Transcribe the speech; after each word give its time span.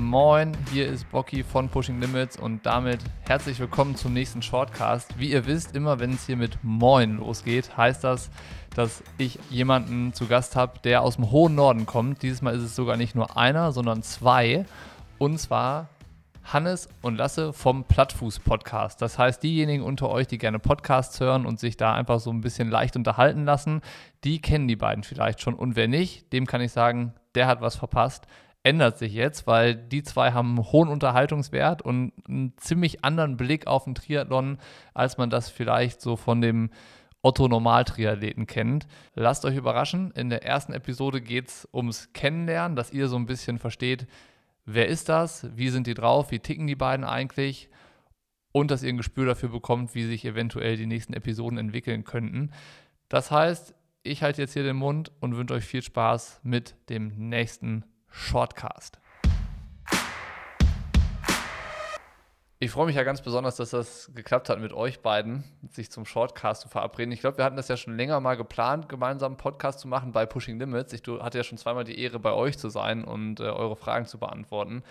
Moin, 0.00 0.56
hier 0.72 0.86
ist 0.86 1.10
Bocky 1.10 1.42
von 1.42 1.68
Pushing 1.68 2.00
Limits 2.00 2.38
und 2.38 2.64
damit 2.64 3.00
herzlich 3.26 3.58
willkommen 3.58 3.96
zum 3.96 4.12
nächsten 4.12 4.42
Shortcast. 4.42 5.18
Wie 5.18 5.32
ihr 5.32 5.46
wisst, 5.46 5.74
immer 5.74 5.98
wenn 5.98 6.12
es 6.12 6.26
hier 6.26 6.36
mit 6.36 6.58
Moin 6.62 7.16
losgeht, 7.16 7.76
heißt 7.76 8.04
das, 8.04 8.30
dass 8.76 9.02
ich 9.18 9.38
jemanden 9.50 10.12
zu 10.12 10.26
Gast 10.26 10.54
habe, 10.54 10.78
der 10.84 11.02
aus 11.02 11.16
dem 11.16 11.30
hohen 11.30 11.56
Norden 11.56 11.84
kommt. 11.84 12.22
Dieses 12.22 12.42
Mal 12.42 12.54
ist 12.54 12.62
es 12.62 12.76
sogar 12.76 12.96
nicht 12.96 13.16
nur 13.16 13.36
einer, 13.36 13.72
sondern 13.72 14.02
zwei. 14.02 14.66
Und 15.18 15.38
zwar 15.38 15.88
Hannes 16.44 16.88
und 17.02 17.16
Lasse 17.16 17.52
vom 17.52 17.84
Plattfuß 17.84 18.38
Podcast. 18.38 19.02
Das 19.02 19.18
heißt, 19.18 19.42
diejenigen 19.42 19.82
unter 19.82 20.08
euch, 20.10 20.28
die 20.28 20.38
gerne 20.38 20.58
Podcasts 20.58 21.18
hören 21.18 21.44
und 21.44 21.58
sich 21.58 21.76
da 21.76 21.92
einfach 21.92 22.20
so 22.20 22.30
ein 22.30 22.40
bisschen 22.40 22.70
leicht 22.70 22.96
unterhalten 22.96 23.44
lassen, 23.44 23.82
die 24.24 24.40
kennen 24.40 24.68
die 24.68 24.76
beiden 24.76 25.02
vielleicht 25.02 25.42
schon. 25.42 25.54
Und 25.54 25.76
wer 25.76 25.88
nicht, 25.88 26.32
dem 26.32 26.46
kann 26.46 26.60
ich 26.60 26.72
sagen, 26.72 27.14
der 27.34 27.48
hat 27.48 27.60
was 27.60 27.76
verpasst. 27.76 28.26
Ändert 28.64 28.98
sich 28.98 29.12
jetzt, 29.12 29.46
weil 29.46 29.74
die 29.74 30.02
zwei 30.02 30.32
haben 30.32 30.48
einen 30.48 30.72
hohen 30.72 30.88
Unterhaltungswert 30.88 31.80
und 31.82 32.12
einen 32.28 32.54
ziemlich 32.58 33.04
anderen 33.04 33.36
Blick 33.36 33.66
auf 33.66 33.84
den 33.84 33.94
Triathlon, 33.94 34.58
als 34.94 35.16
man 35.16 35.30
das 35.30 35.48
vielleicht 35.48 36.00
so 36.00 36.16
von 36.16 36.40
dem 36.40 36.70
Otto-Normal-Triathleten 37.22 38.46
kennt. 38.46 38.86
Lasst 39.14 39.44
euch 39.44 39.56
überraschen. 39.56 40.10
In 40.12 40.28
der 40.28 40.44
ersten 40.44 40.72
Episode 40.72 41.20
geht 41.20 41.48
es 41.48 41.68
ums 41.72 42.12
Kennenlernen, 42.12 42.76
dass 42.76 42.92
ihr 42.92 43.08
so 43.08 43.16
ein 43.16 43.26
bisschen 43.26 43.58
versteht, 43.58 44.06
wer 44.64 44.86
ist 44.86 45.08
das, 45.08 45.48
wie 45.56 45.70
sind 45.70 45.86
die 45.86 45.94
drauf, 45.94 46.30
wie 46.30 46.38
ticken 46.38 46.66
die 46.66 46.76
beiden 46.76 47.04
eigentlich 47.04 47.70
und 48.52 48.70
dass 48.70 48.82
ihr 48.82 48.90
ein 48.90 48.96
Gespür 48.96 49.26
dafür 49.26 49.48
bekommt, 49.50 49.94
wie 49.94 50.04
sich 50.04 50.24
eventuell 50.24 50.76
die 50.76 50.86
nächsten 50.86 51.12
Episoden 51.12 51.58
entwickeln 51.58 52.04
könnten. 52.04 52.50
Das 53.08 53.30
heißt, 53.30 53.74
ich 54.02 54.22
halte 54.22 54.42
jetzt 54.42 54.52
hier 54.52 54.62
den 54.62 54.76
Mund 54.76 55.12
und 55.20 55.36
wünsche 55.36 55.54
euch 55.54 55.64
viel 55.64 55.82
Spaß 55.82 56.40
mit 56.42 56.76
dem 56.88 57.28
nächsten 57.28 57.84
Shortcast. 58.10 58.98
Ich 62.60 62.72
freue 62.72 62.86
mich 62.86 62.96
ja 62.96 63.04
ganz 63.04 63.22
besonders, 63.22 63.54
dass 63.54 63.70
das 63.70 64.10
geklappt 64.16 64.48
hat 64.48 64.58
mit 64.58 64.72
euch 64.72 65.00
beiden, 65.00 65.44
sich 65.70 65.92
zum 65.92 66.04
Shortcast 66.04 66.62
zu 66.62 66.68
verabreden. 66.68 67.12
Ich 67.12 67.20
glaube, 67.20 67.38
wir 67.38 67.44
hatten 67.44 67.56
das 67.56 67.68
ja 67.68 67.76
schon 67.76 67.96
länger 67.96 68.18
mal 68.18 68.36
geplant, 68.36 68.88
gemeinsam 68.88 69.32
einen 69.32 69.36
Podcast 69.36 69.78
zu 69.78 69.86
machen 69.86 70.10
bei 70.10 70.26
Pushing 70.26 70.58
Limits. 70.58 70.92
Ich 70.92 71.02
hatte 71.20 71.38
ja 71.38 71.44
schon 71.44 71.56
zweimal 71.56 71.84
die 71.84 72.00
Ehre, 72.00 72.18
bei 72.18 72.32
euch 72.32 72.58
zu 72.58 72.68
sein 72.68 73.04
und 73.04 73.38
äh, 73.38 73.44
eure 73.44 73.76
Fragen 73.76 74.06
zu 74.06 74.18
beantworten. 74.18 74.82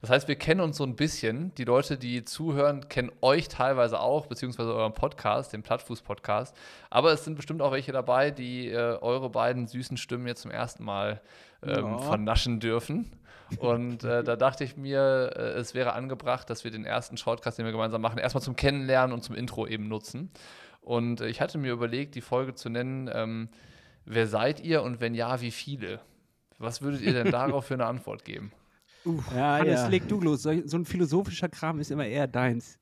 Das 0.00 0.08
heißt, 0.08 0.28
wir 0.28 0.36
kennen 0.36 0.60
uns 0.60 0.78
so 0.78 0.84
ein 0.84 0.96
bisschen. 0.96 1.54
Die 1.56 1.64
Leute, 1.64 1.98
die 1.98 2.24
zuhören, 2.24 2.88
kennen 2.88 3.12
euch 3.20 3.48
teilweise 3.48 4.00
auch, 4.00 4.26
beziehungsweise 4.26 4.74
euren 4.74 4.94
Podcast, 4.94 5.52
den 5.52 5.62
Plattfuß-Podcast. 5.62 6.56
Aber 6.88 7.12
es 7.12 7.24
sind 7.24 7.34
bestimmt 7.34 7.60
auch 7.60 7.72
welche 7.72 7.92
dabei, 7.92 8.30
die 8.30 8.68
äh, 8.68 8.98
eure 9.00 9.28
beiden 9.28 9.66
süßen 9.66 9.98
Stimmen 9.98 10.26
jetzt 10.26 10.42
zum 10.42 10.50
ersten 10.50 10.84
Mal 10.84 11.20
ähm, 11.62 11.84
ja. 11.84 11.98
vernaschen 11.98 12.60
dürfen. 12.60 13.12
Und 13.58 14.04
äh, 14.04 14.22
da 14.22 14.36
dachte 14.36 14.64
ich 14.64 14.76
mir, 14.76 15.32
äh, 15.36 15.40
es 15.58 15.74
wäre 15.74 15.92
angebracht, 15.92 16.48
dass 16.48 16.64
wir 16.64 16.70
den 16.70 16.84
ersten 16.84 17.16
Shortcast, 17.16 17.58
den 17.58 17.66
wir 17.66 17.72
gemeinsam 17.72 18.00
machen, 18.00 18.18
erstmal 18.18 18.42
zum 18.42 18.56
Kennenlernen 18.56 19.12
und 19.12 19.22
zum 19.22 19.34
Intro 19.34 19.66
eben 19.66 19.88
nutzen. 19.88 20.30
Und 20.80 21.20
äh, 21.20 21.26
ich 21.26 21.40
hatte 21.40 21.58
mir 21.58 21.72
überlegt, 21.72 22.14
die 22.14 22.20
Folge 22.20 22.54
zu 22.54 22.70
nennen, 22.70 23.10
ähm, 23.12 23.48
wer 24.04 24.26
seid 24.26 24.60
ihr 24.60 24.82
und 24.82 25.00
wenn 25.00 25.14
ja, 25.14 25.40
wie 25.40 25.50
viele? 25.50 26.00
Was 26.58 26.80
würdet 26.80 27.02
ihr 27.02 27.12
denn 27.12 27.30
darauf 27.30 27.66
für 27.66 27.74
eine 27.74 27.86
Antwort 27.86 28.24
geben? 28.24 28.52
Uh, 29.04 29.18
ja, 29.34 29.58
Hannes, 29.58 29.80
ja. 29.80 29.88
leg 29.88 30.08
du 30.08 30.20
los. 30.20 30.42
So, 30.42 30.52
so 30.66 30.76
ein 30.76 30.84
philosophischer 30.84 31.48
Kram 31.48 31.80
ist 31.80 31.90
immer 31.90 32.06
eher 32.06 32.26
deins. 32.26 32.78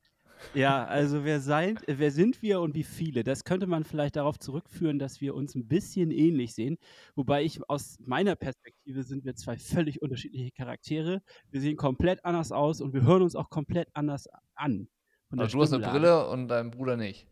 Ja, 0.53 0.85
also 0.85 1.25
wer, 1.25 1.39
sein, 1.39 1.79
wer 1.85 2.11
sind 2.11 2.41
wir 2.41 2.61
und 2.61 2.73
wie 2.73 2.83
viele? 2.83 3.23
Das 3.23 3.43
könnte 3.43 3.67
man 3.67 3.83
vielleicht 3.83 4.15
darauf 4.15 4.39
zurückführen, 4.39 4.97
dass 4.97 5.21
wir 5.21 5.35
uns 5.35 5.55
ein 5.55 5.67
bisschen 5.67 6.11
ähnlich 6.11 6.53
sehen. 6.53 6.77
Wobei 7.15 7.43
ich 7.43 7.59
aus 7.69 7.97
meiner 7.99 8.35
Perspektive 8.35 9.03
sind 9.03 9.25
wir 9.25 9.35
zwei 9.35 9.57
völlig 9.57 10.01
unterschiedliche 10.01 10.51
Charaktere. 10.51 11.21
Wir 11.51 11.61
sehen 11.61 11.75
komplett 11.75 12.23
anders 12.25 12.51
aus 12.51 12.81
und 12.81 12.93
wir 12.93 13.03
hören 13.03 13.21
uns 13.21 13.35
auch 13.35 13.49
komplett 13.49 13.89
anders 13.93 14.27
an. 14.55 14.87
Also 15.31 15.57
du 15.57 15.61
hast 15.61 15.73
eine 15.73 15.87
Brille 15.87 16.27
und 16.29 16.47
dein 16.47 16.71
Bruder 16.71 16.97
nicht. 16.97 17.27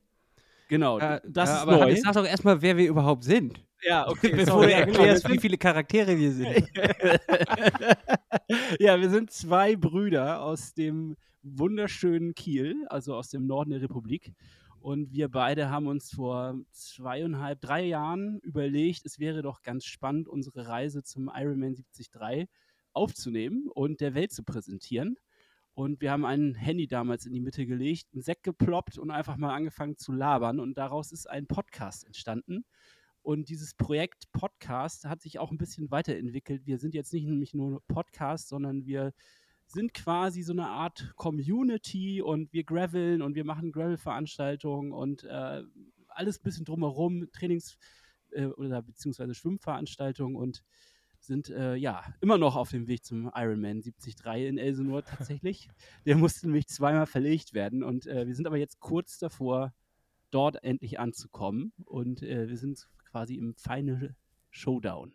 Genau, 0.67 0.99
äh, 0.99 1.21
das 1.25 1.49
ja, 1.49 1.55
ist 1.55 1.61
aber 1.61 1.77
neu. 1.77 1.95
Sag 1.95 2.13
doch 2.13 2.25
erstmal, 2.25 2.61
wer 2.61 2.77
wir 2.77 2.87
überhaupt 2.87 3.23
sind. 3.23 3.59
Ja, 3.83 4.07
okay. 4.07 4.31
Bevor 4.35 4.63
du 4.63 4.73
erklärst, 4.73 5.29
wie 5.29 5.39
viele 5.39 5.57
Charaktere 5.57 6.17
wir 6.17 6.31
sind. 6.31 6.49
ja, 8.79 8.99
wir 8.99 9.09
sind 9.09 9.31
zwei 9.31 9.75
Brüder 9.75 10.41
aus 10.41 10.73
dem 10.73 11.15
wunderschönen 11.43 12.35
Kiel, 12.35 12.85
also 12.89 13.15
aus 13.15 13.29
dem 13.29 13.45
Norden 13.45 13.71
der 13.71 13.81
Republik. 13.81 14.33
Und 14.79 15.11
wir 15.11 15.29
beide 15.29 15.69
haben 15.69 15.87
uns 15.87 16.11
vor 16.11 16.55
zweieinhalb, 16.71 17.61
drei 17.61 17.83
Jahren 17.83 18.39
überlegt, 18.39 19.05
es 19.05 19.19
wäre 19.19 19.41
doch 19.41 19.61
ganz 19.61 19.85
spannend, 19.85 20.27
unsere 20.27 20.67
Reise 20.67 21.03
zum 21.03 21.29
Ironman 21.33 21.75
73 21.75 22.47
aufzunehmen 22.93 23.67
und 23.73 24.01
der 24.01 24.13
Welt 24.13 24.31
zu 24.31 24.43
präsentieren. 24.43 25.17
Und 25.77 26.01
wir 26.01 26.09
haben 26.09 26.25
ein 26.25 26.55
Handy 26.55 26.87
damals 26.87 27.27
in 27.27 27.33
die 27.33 27.39
Mitte 27.39 27.67
gelegt, 27.67 28.07
einen 28.11 28.23
Sekt 28.23 28.41
geploppt 28.41 28.97
und 28.97 29.11
einfach 29.11 29.37
mal 29.37 29.53
angefangen 29.53 29.95
zu 29.95 30.11
labern. 30.11 30.59
Und 30.59 30.75
daraus 30.75 31.11
ist 31.11 31.29
ein 31.29 31.45
Podcast 31.45 32.03
entstanden. 32.03 32.65
Und 33.21 33.49
dieses 33.49 33.75
Projekt 33.75 34.31
Podcast 34.31 35.05
hat 35.05 35.21
sich 35.21 35.37
auch 35.37 35.51
ein 35.51 35.59
bisschen 35.59 35.91
weiterentwickelt. 35.91 36.65
Wir 36.65 36.79
sind 36.79 36.95
jetzt 36.95 37.13
nicht 37.13 37.27
nämlich 37.27 37.53
nur 37.53 37.83
Podcast, 37.85 38.47
sondern 38.47 38.87
wir 38.87 39.13
sind 39.67 39.93
quasi 39.93 40.41
so 40.41 40.51
eine 40.51 40.65
Art 40.67 41.13
Community 41.15 42.23
und 42.23 42.51
wir 42.53 42.63
graveln 42.63 43.21
und 43.21 43.35
wir 43.35 43.45
machen 43.45 43.71
Gravel-Veranstaltungen 43.71 44.91
und 44.91 45.25
äh, 45.25 45.61
alles 46.07 46.39
ein 46.39 46.43
bisschen 46.43 46.65
drumherum, 46.65 47.27
Trainings- 47.31 47.77
äh, 48.31 48.45
oder 48.45 48.81
beziehungsweise 48.81 49.35
Schwimmveranstaltungen 49.35 50.37
und 50.37 50.63
sind 51.19 51.49
äh, 51.49 51.75
ja 51.75 52.03
immer 52.21 52.37
noch 52.37 52.55
auf 52.55 52.69
dem 52.69 52.87
Weg 52.87 53.03
zum 53.03 53.31
Ironman 53.33 53.81
73 53.81 54.15
in 54.47 54.57
Elsenor 54.57 55.03
tatsächlich. 55.03 55.69
Der 56.05 56.17
musste 56.17 56.47
nämlich 56.47 56.67
zweimal 56.67 57.05
verlegt 57.05 57.53
werden 57.53 57.83
und 57.83 58.07
äh, 58.07 58.27
wir 58.27 58.35
sind 58.35 58.47
aber 58.47 58.57
jetzt 58.57 58.79
kurz 58.79 59.17
davor, 59.17 59.73
dort 60.31 60.63
endlich 60.63 60.99
anzukommen 60.99 61.73
und 61.85 62.21
äh, 62.21 62.47
wir 62.49 62.57
sind 62.57 62.87
quasi 63.09 63.35
im 63.35 63.55
Final 63.55 64.15
Showdown. 64.51 65.13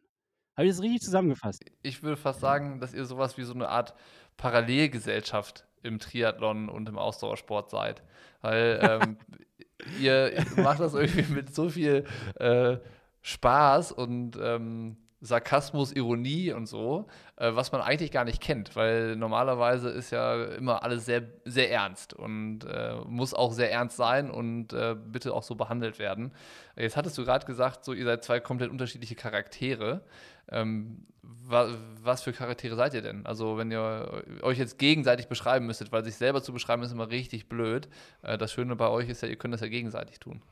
Habe 0.57 0.67
ich 0.67 0.75
das 0.75 0.83
richtig 0.83 1.01
zusammengefasst? 1.01 1.65
Ich 1.83 2.03
würde 2.03 2.17
fast 2.17 2.41
sagen, 2.41 2.81
dass 2.81 2.93
ihr 2.93 3.05
sowas 3.05 3.39
wie 3.39 3.43
so 3.43 3.55
eine 3.55 3.69
Art 3.69 3.95
Parallelgesellschaft 4.37 5.67
im 5.83 5.99
Triathlon 5.99 6.69
und 6.69 6.89
im 6.89 6.99
Ausdauersport 6.99 7.71
seid. 7.71 8.03
Weil 8.41 8.79
ähm, 8.83 9.17
ihr 10.01 10.45
macht 10.57 10.81
das 10.81 10.95
irgendwie 10.95 11.33
mit 11.33 11.55
so 11.55 11.71
viel 11.71 12.05
äh, 12.37 12.77
Spaß 13.23 13.93
und 13.93 14.39
ähm, 14.41 14.97
Sarkasmus, 15.23 15.93
Ironie 15.93 16.53
und 16.53 16.67
so, 16.67 17.07
äh, 17.37 17.55
was 17.55 17.71
man 17.71 17.81
eigentlich 17.81 18.11
gar 18.11 18.25
nicht 18.25 18.41
kennt, 18.41 18.75
weil 18.75 19.15
normalerweise 19.15 19.89
ist 19.89 20.11
ja 20.11 20.45
immer 20.47 20.83
alles 20.83 21.07
sehr, 21.07 21.23
sehr 21.45 21.71
ernst 21.71 22.13
und 22.13 22.65
äh, 22.65 22.97
muss 23.07 23.33
auch 23.33 23.53
sehr 23.53 23.71
ernst 23.71 23.97
sein 23.97 24.31
und 24.33 24.73
äh, 24.73 24.97
bitte 24.97 25.33
auch 25.33 25.45
so 25.45 25.55
behandelt 25.55 26.01
werden. 26.01 26.33
Jetzt 26.77 26.97
hattest 26.97 27.17
du 27.19 27.25
gerade 27.25 27.47
gesagt, 27.47 27.85
so 27.85 27.93
ihr 27.93 28.05
seid 28.05 28.25
zwei 28.25 28.41
komplett 28.41 28.71
unterschiedliche 28.71 29.15
Charaktere. 29.15 30.03
Ähm, 30.51 31.07
wa 31.23 31.69
was 32.03 32.23
für 32.23 32.33
Charaktere 32.33 32.75
seid 32.75 32.95
ihr 32.95 33.03
denn? 33.03 33.25
Also, 33.25 33.57
wenn 33.57 33.71
ihr 33.71 34.25
euch 34.43 34.59
jetzt 34.59 34.79
gegenseitig 34.79 35.29
beschreiben 35.29 35.67
müsstet, 35.67 35.93
weil 35.93 36.05
sich 36.05 36.17
selber 36.17 36.43
zu 36.43 36.53
beschreiben 36.53 36.83
ist 36.83 36.91
immer 36.91 37.11
richtig 37.11 37.49
blöd. 37.49 37.89
Äh, 38.23 38.39
das 38.39 38.53
Schöne 38.53 38.75
bei 38.75 38.89
euch 38.89 39.09
ist 39.09 39.23
ja, 39.23 39.29
ihr 39.29 39.37
könnt 39.37 39.55
das 39.55 39.61
ja 39.61 39.69
gegenseitig 39.69 40.19
tun. 40.19 40.43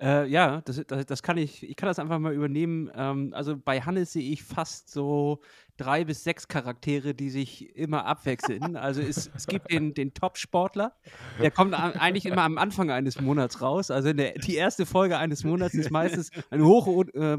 Äh, 0.00 0.26
ja, 0.28 0.60
das, 0.62 0.82
das, 0.86 1.06
das, 1.06 1.22
kann 1.22 1.38
ich, 1.38 1.62
ich 1.62 1.76
kann 1.76 1.86
das 1.86 1.98
einfach 1.98 2.18
mal 2.18 2.34
übernehmen. 2.34 2.90
Ähm, 2.94 3.32
also 3.32 3.56
bei 3.56 3.80
Hannes 3.80 4.12
sehe 4.12 4.32
ich 4.32 4.42
fast 4.42 4.90
so 4.90 5.40
drei 5.76 6.04
bis 6.04 6.24
sechs 6.24 6.48
Charaktere, 6.48 7.14
die 7.14 7.30
sich 7.30 7.76
immer 7.76 8.04
abwechseln. 8.04 8.76
Also 8.76 9.00
es, 9.02 9.30
es 9.34 9.46
gibt 9.46 9.70
den, 9.70 9.94
den 9.94 10.12
Top-Sportler, 10.12 10.96
der 11.40 11.50
kommt 11.50 11.74
eigentlich 11.74 12.26
immer 12.26 12.42
am 12.42 12.58
Anfang 12.58 12.90
eines 12.90 13.20
Monats 13.20 13.60
raus. 13.60 13.90
Also 13.90 14.12
der, 14.12 14.32
die 14.32 14.56
erste 14.56 14.84
Folge 14.84 15.18
eines 15.18 15.44
Monats 15.44 15.74
ist 15.74 15.90
meistens 15.90 16.30
ein 16.50 16.64
hoch 16.64 17.04
äh, 17.14 17.36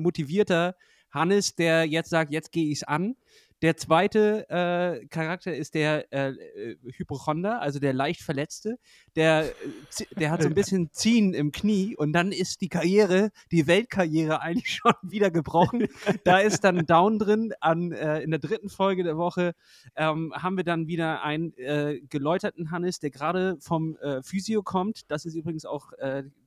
Hannes, 1.11 1.55
der 1.55 1.85
jetzt 1.85 2.09
sagt, 2.09 2.31
jetzt 2.31 2.51
gehe 2.51 2.65
ich 2.65 2.79
es 2.79 2.83
an. 2.83 3.15
Der 3.61 3.77
zweite 3.77 4.49
äh, 4.49 5.07
Charakter 5.07 5.55
ist 5.55 5.75
der 5.75 6.11
äh, 6.13 6.31
äh, 6.31 6.77
Hypochonder, 6.97 7.61
also 7.61 7.79
der 7.79 7.93
leicht 7.93 8.21
Verletzte. 8.21 8.77
Der, 9.15 9.45
äh, 9.45 10.05
der 10.17 10.29
hat 10.31 10.41
so 10.41 10.49
ein 10.49 10.53
bisschen 10.55 10.91
Ziehen 10.91 11.33
im 11.33 11.53
Knie 11.53 11.95
und 11.95 12.11
dann 12.11 12.33
ist 12.33 12.59
die 12.59 12.67
Karriere, 12.67 13.31
die 13.51 13.65
Weltkarriere 13.65 14.41
eigentlich 14.43 14.75
schon 14.75 14.93
wieder 15.03 15.31
gebrochen. 15.31 15.87
da 16.25 16.39
ist 16.39 16.65
dann 16.65 16.85
Down 16.85 17.17
drin. 17.17 17.53
An, 17.61 17.93
äh, 17.93 18.19
in 18.21 18.31
der 18.31 18.39
dritten 18.39 18.69
Folge 18.69 19.03
der 19.03 19.17
Woche 19.17 19.53
ähm, 19.95 20.33
haben 20.35 20.57
wir 20.57 20.65
dann 20.65 20.87
wieder 20.87 21.23
einen 21.23 21.57
äh, 21.57 22.01
geläuterten 22.09 22.71
Hannes, 22.71 22.99
der 22.99 23.09
gerade 23.09 23.57
vom 23.59 23.97
Physio 24.23 24.63
kommt. 24.63 25.09
Das 25.09 25.25
ist 25.25 25.35
übrigens 25.35 25.65
auch 25.65 25.91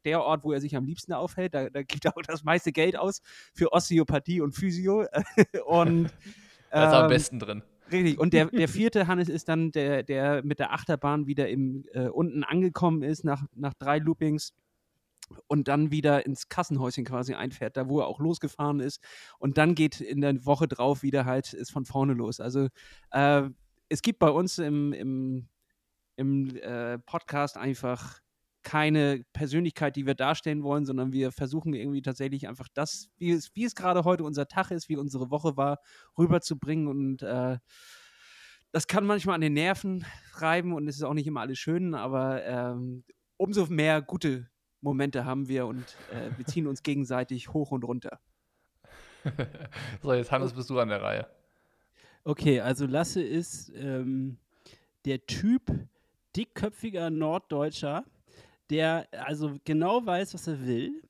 der 0.04 0.22
Ort, 0.22 0.44
wo 0.44 0.52
er 0.52 0.60
sich 0.60 0.76
am 0.76 0.84
liebsten 0.84 1.12
aufhält. 1.12 1.54
Da, 1.54 1.70
da 1.70 1.82
gibt 1.82 2.04
er 2.04 2.12
auch 2.16 2.22
das 2.22 2.44
meiste 2.44 2.72
Geld 2.72 2.96
aus 2.96 3.22
für 3.54 3.72
Osteopathie 3.72 4.40
und 4.40 4.52
Physio. 4.52 5.06
und 5.66 6.10
da 6.70 6.88
ist 6.88 6.94
ähm, 6.94 7.02
am 7.02 7.08
besten 7.08 7.38
drin. 7.38 7.62
Richtig. 7.90 8.18
Und 8.18 8.32
der, 8.32 8.46
der 8.46 8.68
vierte 8.68 9.06
Hannes 9.06 9.28
ist 9.28 9.48
dann 9.48 9.72
der, 9.72 10.02
der 10.02 10.44
mit 10.44 10.58
der 10.58 10.72
Achterbahn 10.72 11.26
wieder 11.26 11.48
im, 11.48 11.84
äh, 11.92 12.08
unten 12.08 12.44
angekommen 12.44 13.02
ist 13.02 13.24
nach, 13.24 13.44
nach 13.54 13.74
drei 13.74 13.98
Loopings 13.98 14.52
und 15.46 15.68
dann 15.68 15.90
wieder 15.90 16.24
ins 16.26 16.48
Kassenhäuschen 16.48 17.04
quasi 17.04 17.34
einfährt, 17.34 17.76
da 17.76 17.88
wo 17.88 18.00
er 18.00 18.06
auch 18.06 18.20
losgefahren 18.20 18.80
ist. 18.80 19.02
Und 19.38 19.58
dann 19.58 19.74
geht 19.74 20.00
in 20.00 20.20
der 20.20 20.44
Woche 20.44 20.68
drauf 20.68 21.02
wieder 21.02 21.24
halt, 21.24 21.52
ist 21.52 21.70
von 21.70 21.84
vorne 21.84 22.14
los. 22.14 22.40
Also 22.40 22.68
äh, 23.10 23.42
es 23.88 24.02
gibt 24.02 24.18
bei 24.18 24.30
uns 24.30 24.58
im, 24.58 24.92
im, 24.92 25.48
im 26.16 26.56
äh, 26.56 26.98
Podcast 26.98 27.56
einfach 27.56 28.20
keine 28.68 29.24
Persönlichkeit, 29.32 29.96
die 29.96 30.04
wir 30.04 30.14
darstellen 30.14 30.62
wollen, 30.62 30.84
sondern 30.84 31.10
wir 31.10 31.32
versuchen 31.32 31.72
irgendwie 31.72 32.02
tatsächlich 32.02 32.48
einfach 32.48 32.68
das, 32.74 33.08
wie 33.16 33.30
es, 33.30 33.50
wie 33.54 33.64
es 33.64 33.74
gerade 33.74 34.04
heute 34.04 34.24
unser 34.24 34.46
Tag 34.46 34.70
ist, 34.70 34.90
wie 34.90 34.98
unsere 34.98 35.30
Woche 35.30 35.56
war, 35.56 35.78
rüberzubringen. 36.18 36.86
Und 36.86 37.22
äh, 37.22 37.56
das 38.70 38.86
kann 38.86 39.06
manchmal 39.06 39.36
an 39.36 39.40
den 39.40 39.54
Nerven 39.54 40.04
reiben 40.34 40.74
und 40.74 40.86
es 40.86 40.96
ist 40.96 41.02
auch 41.02 41.14
nicht 41.14 41.26
immer 41.26 41.40
alles 41.40 41.58
schön, 41.58 41.94
aber 41.94 42.44
ähm, 42.44 43.04
umso 43.38 43.64
mehr 43.68 44.02
gute 44.02 44.50
Momente 44.82 45.24
haben 45.24 45.48
wir 45.48 45.66
und 45.66 45.96
äh, 46.12 46.36
wir 46.36 46.44
ziehen 46.44 46.66
uns 46.66 46.82
gegenseitig 46.82 47.54
hoch 47.54 47.70
und 47.70 47.84
runter. 47.84 48.20
so, 50.02 50.12
jetzt 50.12 50.30
Hannes, 50.30 50.52
bist 50.52 50.68
du 50.68 50.78
an 50.78 50.90
der 50.90 51.00
Reihe. 51.00 51.26
Okay, 52.22 52.60
also 52.60 52.84
Lasse 52.84 53.22
ist 53.22 53.72
ähm, 53.74 54.36
der 55.06 55.24
Typ 55.24 55.72
dickköpfiger 56.36 57.08
Norddeutscher, 57.08 58.04
der 58.70 59.08
also 59.12 59.56
genau 59.64 60.04
weiß, 60.04 60.34
was 60.34 60.46
er 60.46 60.66
will 60.66 61.02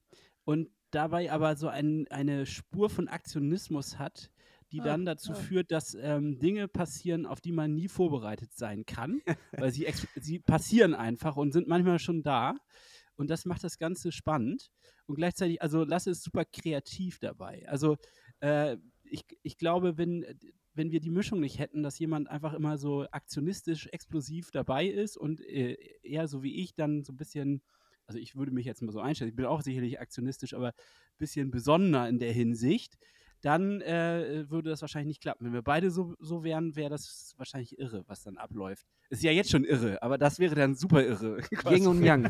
und 0.44 0.70
dabei 0.90 1.30
aber 1.30 1.56
so 1.56 1.68
ein, 1.68 2.06
eine 2.08 2.46
Spur 2.46 2.88
von 2.88 3.08
Aktionismus 3.08 3.98
hat, 3.98 4.30
die 4.72 4.80
ah, 4.80 4.84
dann 4.84 5.04
dazu 5.04 5.32
ah. 5.32 5.34
führt, 5.34 5.70
dass 5.70 5.94
ähm, 5.94 6.38
Dinge 6.38 6.68
passieren, 6.68 7.26
auf 7.26 7.40
die 7.40 7.52
man 7.52 7.74
nie 7.74 7.88
vorbereitet 7.88 8.52
sein 8.54 8.84
kann, 8.84 9.20
weil 9.52 9.72
sie, 9.72 9.86
sie 10.16 10.38
passieren 10.38 10.94
einfach 10.94 11.36
und 11.36 11.52
sind 11.52 11.68
manchmal 11.68 11.98
schon 11.98 12.22
da. 12.22 12.54
Und 13.16 13.30
das 13.30 13.44
macht 13.46 13.64
das 13.64 13.78
Ganze 13.78 14.12
spannend. 14.12 14.70
Und 15.06 15.16
gleichzeitig, 15.16 15.60
also 15.60 15.82
Lasse 15.84 16.10
ist 16.10 16.22
super 16.22 16.44
kreativ 16.44 17.18
dabei. 17.18 17.66
Also 17.68 17.96
äh, 18.40 18.76
ich, 19.02 19.24
ich 19.42 19.56
glaube, 19.56 19.98
wenn 19.98 20.24
wenn 20.78 20.92
wir 20.92 21.00
die 21.00 21.10
Mischung 21.10 21.40
nicht 21.40 21.58
hätten, 21.58 21.82
dass 21.82 21.98
jemand 21.98 22.30
einfach 22.30 22.54
immer 22.54 22.78
so 22.78 23.04
aktionistisch, 23.10 23.88
explosiv 23.88 24.50
dabei 24.52 24.86
ist 24.86 25.16
und 25.16 25.40
äh, 25.40 25.76
eher 26.02 26.28
so 26.28 26.42
wie 26.42 26.62
ich 26.62 26.74
dann 26.74 27.02
so 27.02 27.12
ein 27.12 27.16
bisschen, 27.16 27.60
also 28.06 28.18
ich 28.18 28.36
würde 28.36 28.52
mich 28.52 28.64
jetzt 28.64 28.80
mal 28.80 28.92
so 28.92 29.00
einstellen, 29.00 29.28
ich 29.28 29.36
bin 29.36 29.44
auch 29.44 29.60
sicherlich 29.60 30.00
aktionistisch, 30.00 30.54
aber 30.54 30.68
ein 30.68 31.18
bisschen 31.18 31.50
besonderer 31.50 32.08
in 32.08 32.20
der 32.20 32.32
Hinsicht, 32.32 32.96
dann 33.40 33.80
äh, 33.82 34.48
würde 34.48 34.70
das 34.70 34.80
wahrscheinlich 34.80 35.08
nicht 35.08 35.20
klappen. 35.20 35.46
Wenn 35.46 35.52
wir 35.52 35.62
beide 35.62 35.90
so, 35.90 36.14
so 36.20 36.44
wären, 36.44 36.74
wäre 36.76 36.90
das 36.90 37.34
wahrscheinlich 37.36 37.78
irre, 37.78 38.04
was 38.06 38.22
dann 38.22 38.36
abläuft. 38.36 38.86
Ist 39.10 39.22
ja 39.22 39.32
jetzt 39.32 39.50
schon 39.50 39.64
irre, 39.64 40.00
aber 40.02 40.16
das 40.16 40.38
wäre 40.38 40.54
dann 40.54 40.76
super 40.76 41.04
irre. 41.04 41.42
Yin 41.70 41.86
und 41.88 42.04
Yang. 42.04 42.24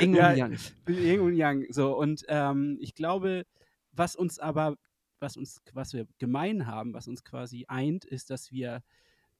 Yin 0.00 0.14
ja, 0.14 0.30
und 0.30 0.36
Yang. 0.36 0.58
Yin 0.88 1.20
und 1.20 1.34
Yang. 1.36 1.66
So, 1.70 1.96
und 1.96 2.24
ähm, 2.28 2.76
ich 2.80 2.94
glaube, 2.94 3.46
was 3.92 4.16
uns 4.16 4.40
aber 4.40 4.76
was 5.24 5.36
uns, 5.36 5.60
was 5.72 5.92
wir 5.92 6.06
gemein 6.18 6.66
haben, 6.66 6.94
was 6.94 7.08
uns 7.08 7.24
quasi 7.24 7.64
eint, 7.66 8.04
ist, 8.04 8.30
dass 8.30 8.52
wir 8.52 8.82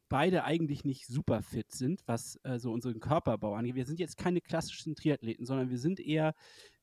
beide 0.08 0.44
eigentlich 0.44 0.84
nicht 0.84 1.06
super 1.06 1.42
fit 1.42 1.72
sind, 1.72 2.02
was 2.06 2.38
äh, 2.44 2.58
so 2.58 2.72
unseren 2.72 3.00
Körperbau 3.00 3.54
angeht. 3.54 3.74
Wir 3.74 3.86
sind 3.86 4.00
jetzt 4.00 4.16
keine 4.16 4.40
klassischen 4.40 4.94
Triathleten, 4.94 5.46
sondern 5.46 5.70
wir 5.70 5.78
sind 5.78 6.00
eher, 6.00 6.34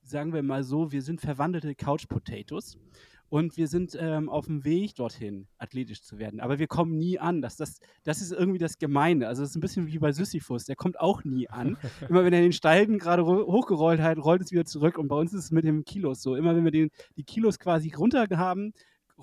sagen 0.01 0.33
wir 0.33 0.44
mal 0.44 0.63
so, 0.63 0.92
wir 0.92 1.01
sind 1.01 1.21
verwandelte 1.21 1.75
Couch 1.75 2.07
Potatoes. 2.07 2.77
Und 3.30 3.56
wir 3.56 3.69
sind 3.69 3.98
ähm, 3.98 4.27
auf 4.27 4.48
dem 4.48 4.65
Weg 4.65 4.95
dorthin, 4.95 5.48
athletisch 5.57 6.03
zu 6.03 6.19
werden. 6.19 6.42
Aber 6.42 6.59
wir 6.59 6.68
kommen 6.68 6.98
nie 6.98 7.18
an. 7.18 7.42
Das, 7.42 7.56
das, 7.56 7.80
das 8.03 8.21
ist 8.21 8.33
irgendwie 8.33 8.59
das 8.59 8.77
Gemeine. 8.77 9.30
Also, 9.30 9.42
es 9.44 9.51
ist 9.51 9.56
ein 9.56 9.62
bisschen 9.62 9.88
wie 9.88 10.00
bei 10.00 10.12
Sisyphus. 10.12 10.65
Der 10.65 10.75
kommt 10.75 11.00
auch 11.00 11.24
nie 11.24 11.48
an. 11.48 11.77
Immer 12.09 12.25
wenn 12.25 12.33
er 12.33 12.42
den 12.42 12.51
Steigen 12.51 13.00
gerade 13.00 13.25
hochgerollt 13.25 14.01
hat, 14.01 14.18
rollt 14.18 14.42
es 14.42 14.51
wieder 14.51 14.65
zurück. 14.65 14.98
Und 14.98 15.07
bei 15.07 15.15
uns 15.15 15.31
ist 15.31 15.45
es 15.45 15.51
mit 15.51 15.63
den 15.63 15.86
Kilos 15.86 16.21
so. 16.21 16.36
Immer 16.36 16.57
wenn 16.57 16.65
wir 16.65 16.71
den, 16.71 16.89
die 17.15 17.24
Kilos 17.24 17.57
quasi 17.57 17.94
runter 17.94 18.27
haben, 18.31 18.74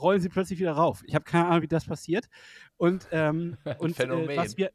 rollen 0.00 0.20
sie 0.20 0.28
plötzlich 0.28 0.58
wieder 0.58 0.72
rauf. 0.72 1.02
Ich 1.06 1.14
habe 1.14 1.24
keine 1.24 1.46
Ahnung, 1.46 1.62
wie 1.62 1.68
das 1.68 1.86
passiert. 1.86 2.28
Und, 2.76 3.08
ähm, 3.12 3.56
und 3.78 3.96
Phänomen. 3.96 4.30
Äh, 4.30 4.36
was 4.36 4.56
wir. 4.56 4.70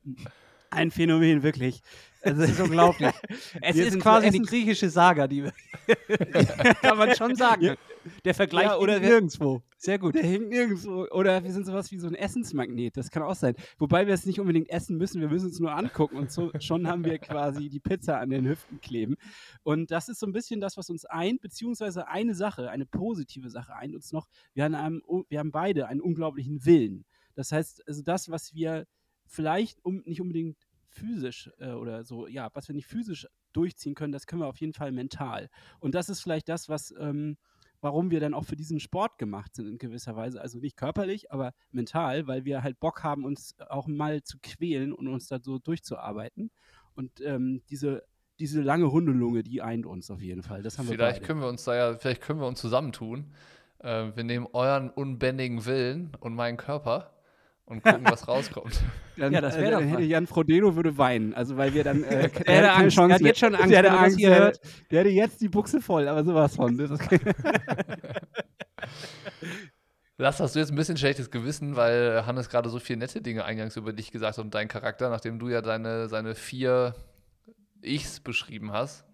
Ein 0.74 0.92
Phänomen, 0.92 1.44
wirklich. 1.44 1.82
Es 2.26 2.38
ist 2.38 2.60
unglaublich. 2.60 3.12
es 3.62 3.76
ist 3.76 4.00
quasi 4.00 4.28
so 4.28 4.32
die 4.32 4.42
griechische 4.44 4.90
Saga, 4.90 5.28
die 5.28 5.44
kann 6.82 6.98
man 6.98 7.14
schon 7.16 7.36
sagen. 7.36 7.76
Der 8.24 8.34
Vergleich 8.34 8.66
ja, 8.66 8.78
oder 8.78 9.00
nirgendwo. 9.00 9.62
Sehr 9.78 10.00
gut. 10.00 10.16
Der 10.16 10.24
hängt 10.24 10.50
nirgendwo. 10.50 11.06
Oder 11.12 11.44
wir 11.44 11.52
sind 11.52 11.66
sowas 11.66 11.92
wie 11.92 11.98
so 11.98 12.08
ein 12.08 12.16
Essensmagnet. 12.16 12.96
Das 12.96 13.12
kann 13.12 13.24
auch 13.24 13.36
sein. 13.36 13.56
Wobei 13.78 14.08
wir 14.08 14.14
es 14.14 14.26
nicht 14.26 14.40
unbedingt 14.40 14.70
essen 14.70 14.98
müssen. 14.98 15.20
Wir 15.20 15.28
müssen 15.28 15.50
es 15.50 15.60
nur 15.60 15.74
angucken. 15.74 16.18
Und 16.18 16.32
so, 16.32 16.52
schon 16.60 16.88
haben 16.88 17.04
wir 17.04 17.18
quasi 17.20 17.70
die 17.70 17.82
Pizza 17.82 18.20
an 18.20 18.30
den 18.30 18.48
Hüften 18.48 18.80
kleben. 18.80 19.16
Und 19.64 19.92
das 19.92 20.08
ist 20.08 20.20
so 20.20 20.26
ein 20.26 20.34
bisschen 20.34 20.62
das, 20.62 20.78
was 20.78 20.90
uns 20.90 21.06
eint. 21.06 21.42
Beziehungsweise 21.42 22.08
eine 22.08 22.36
Sache, 22.36 22.70
eine 22.70 22.86
positive 22.86 23.50
Sache 23.50 23.76
eint 23.76 23.96
uns 23.96 24.14
noch. 24.14 24.28
Wir 24.54 24.64
haben, 24.64 24.76
einem, 24.76 25.02
wir 25.28 25.40
haben 25.40 25.52
beide 25.52 25.88
einen 25.88 26.02
unglaublichen 26.02 26.66
Willen. 26.66 27.06
Das 27.36 27.52
heißt, 27.52 27.88
also 27.88 28.02
das, 28.02 28.30
was 28.30 28.54
wir 28.54 28.86
vielleicht 29.34 29.84
um, 29.84 30.04
nicht 30.06 30.22
unbedingt 30.22 30.58
physisch 30.90 31.50
äh, 31.60 31.72
oder 31.72 32.04
so, 32.04 32.28
ja, 32.28 32.50
was 32.54 32.68
wir 32.68 32.76
nicht 32.76 32.88
physisch 32.88 33.28
durchziehen 33.52 33.96
können, 33.96 34.14
das 34.14 34.28
können 34.28 34.42
wir 34.42 34.48
auf 34.48 34.62
jeden 34.62 34.74
Fall 34.74 34.92
mental. 34.92 35.50
Und 35.80 35.96
das 35.96 36.10
ist 36.10 36.22
vielleicht 36.22 36.50
das, 36.50 36.70
was, 36.70 36.94
ähm, 37.00 37.38
warum 37.82 38.12
wir 38.12 38.20
dann 38.20 38.34
auch 38.34 38.46
für 38.46 38.56
diesen 38.56 38.80
Sport 38.80 39.18
gemacht 39.18 39.56
sind 39.56 39.68
in 39.68 39.78
gewisser 39.78 40.16
Weise. 40.16 40.40
Also 40.40 40.60
nicht 40.60 40.78
körperlich, 40.78 41.32
aber 41.32 41.54
mental, 41.72 42.28
weil 42.28 42.46
wir 42.46 42.64
halt 42.64 42.80
Bock 42.80 43.04
haben, 43.04 43.26
uns 43.26 43.56
auch 43.70 43.88
mal 43.88 44.24
zu 44.24 44.38
quälen 44.42 44.94
und 44.94 45.08
uns 45.08 45.28
da 45.28 45.40
so 45.42 45.58
durchzuarbeiten. 45.60 46.52
Und 46.96 47.22
ähm, 47.22 47.64
diese 47.70 48.04
diese 48.40 48.62
lange 48.62 48.92
Hundelunge, 48.92 49.44
die 49.44 49.62
eint 49.62 49.86
uns 49.86 50.10
auf 50.10 50.20
jeden 50.20 50.42
Fall. 50.42 50.64
Das 50.64 50.80
haben 50.80 50.88
vielleicht 50.88 51.22
wir 51.22 51.28
können 51.28 51.42
wir 51.42 51.48
uns 51.48 51.64
da 51.64 51.76
ja, 51.76 51.98
vielleicht 51.98 52.22
können 52.22 52.40
wir 52.40 52.48
uns 52.48 52.60
zusammentun. 52.60 53.32
Äh, 53.78 54.12
wir 54.16 54.24
nehmen 54.24 54.48
euren 54.54 54.90
unbändigen 54.90 55.66
Willen 55.66 56.12
und 56.20 56.34
meinen 56.34 56.58
Körper 56.58 57.14
und 57.66 57.84
gucken, 57.84 58.06
was 58.06 58.28
rauskommt. 58.28 58.82
Dann, 59.18 59.32
ja, 59.32 59.42
das 59.42 59.56
wäre 59.58 59.68
äh, 59.68 59.72
dann 59.72 59.88
hätte 59.90 60.02
Jan 60.02 60.26
Frodeno 60.26 60.76
würde 60.76 60.98
weinen, 60.98 61.36
also 61.36 61.56
weil 61.56 61.76
wir 61.76 61.84
dann 61.84 62.04
äh, 62.04 62.30
der 62.48 62.56
hätte 62.56 62.72
Angst, 62.72 62.96
Chance, 62.96 63.10
der 63.10 63.16
hat 63.16 63.22
jetzt 63.22 63.40
schon 63.40 63.54
Angst, 63.54 63.70
der 63.70 63.78
hätte 63.78 63.92
Angst, 63.92 64.20
der, 64.20 64.40
hört. 64.40 64.60
der 64.90 65.02
hätte 65.02 65.12
jetzt 65.12 65.40
die 65.40 65.50
Buchse 65.50 65.82
voll, 65.82 66.08
aber 66.08 66.24
sowas 66.24 66.56
von. 66.56 66.76
Lass, 70.18 70.40
hast 70.40 70.56
du 70.56 70.60
jetzt 70.60 70.72
ein 70.72 70.76
bisschen 70.76 70.98
schlechtes 70.98 71.30
Gewissen, 71.30 71.76
weil 71.76 72.26
Hannes 72.26 72.50
gerade 72.50 72.70
so 72.70 72.80
viele 72.80 72.98
nette 72.98 73.22
Dinge 73.22 73.46
eingangs 73.46 73.78
über 73.78 73.94
dich 73.94 74.10
gesagt 74.12 74.40
hat 74.40 74.44
und 74.44 74.56
deinen 74.56 74.68
Charakter, 74.68 75.12
nachdem 75.12 75.38
du 75.38 75.48
ja 75.48 75.62
deine, 75.62 76.10
seine 76.10 76.34
vier 76.34 76.96
Ichs 77.84 78.20
beschrieben 78.20 78.72
hast. 78.72 79.06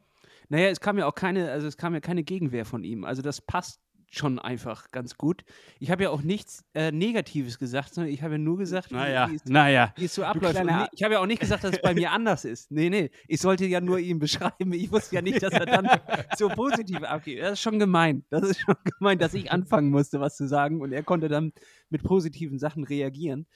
Naja, 0.48 0.70
es 0.70 0.80
kam 0.80 0.98
ja 0.98 1.08
auch 1.08 1.16
keine, 1.16 1.52
also 1.52 1.68
es 1.68 1.76
kam 1.76 1.94
ja 1.94 2.00
keine 2.00 2.24
Gegenwehr 2.24 2.64
von 2.66 2.86
ihm. 2.86 3.04
Also 3.04 3.22
das 3.22 3.42
passt 3.42 3.82
schon 4.10 4.40
einfach 4.40 4.92
ganz 4.92 5.18
gut. 5.18 5.44
Ich 5.80 5.92
habe 5.92 6.04
ja 6.04 6.10
auch 6.10 6.22
nichts 6.22 6.64
äh, 6.74 6.92
Negatives 6.92 7.60
gesagt, 7.60 7.94
sondern 7.94 8.12
ich 8.12 8.22
habe 8.22 8.34
ja 8.34 8.38
nur 8.38 8.58
gesagt, 8.58 8.92
naja, 8.92 9.30
wie, 9.30 9.36
es, 9.36 9.46
naja. 9.46 9.94
wie 9.98 10.06
es 10.06 10.16
so 10.16 10.24
abläuft. 10.24 10.60
ich 10.92 11.04
habe 11.04 11.14
ja 11.14 11.20
auch 11.20 11.26
nicht 11.26 11.40
gesagt, 11.40 11.64
dass 11.64 11.74
es 11.74 11.82
bei 11.82 11.94
mir 11.94 12.12
anders 12.12 12.46
ist. 12.46 12.72
Nee, 12.72 12.90
nee. 12.90 13.12
Ich 13.28 13.40
sollte 13.40 13.66
ja 13.66 13.82
nur 13.82 14.00
ihm 14.00 14.20
beschreiben. 14.20 14.74
Ich 14.74 14.92
wusste 14.92 15.16
ja 15.16 15.22
nicht, 15.22 15.44
dass 15.44 15.54
er 15.54 15.66
dann 15.66 15.88
so 16.38 16.50
positiv 16.50 17.04
abgeht. 17.04 17.42
Das 17.42 17.54
ist 17.54 17.62
schon 17.62 17.80
gemein. 17.80 18.24
Das 18.30 18.44
ist 18.44 18.60
schon 18.60 18.76
gemein, 18.98 19.20
dass 19.20 19.34
ich 19.34 19.52
anfangen 19.52 19.90
musste, 19.90 20.20
was 20.20 20.36
zu 20.36 20.48
sagen. 20.48 20.82
Und 20.82 20.92
er 20.92 21.04
konnte 21.04 21.28
dann 21.28 21.54
mit 21.90 22.04
positiven 22.04 22.60
Sachen 22.60 22.84
reagieren. 22.84 23.48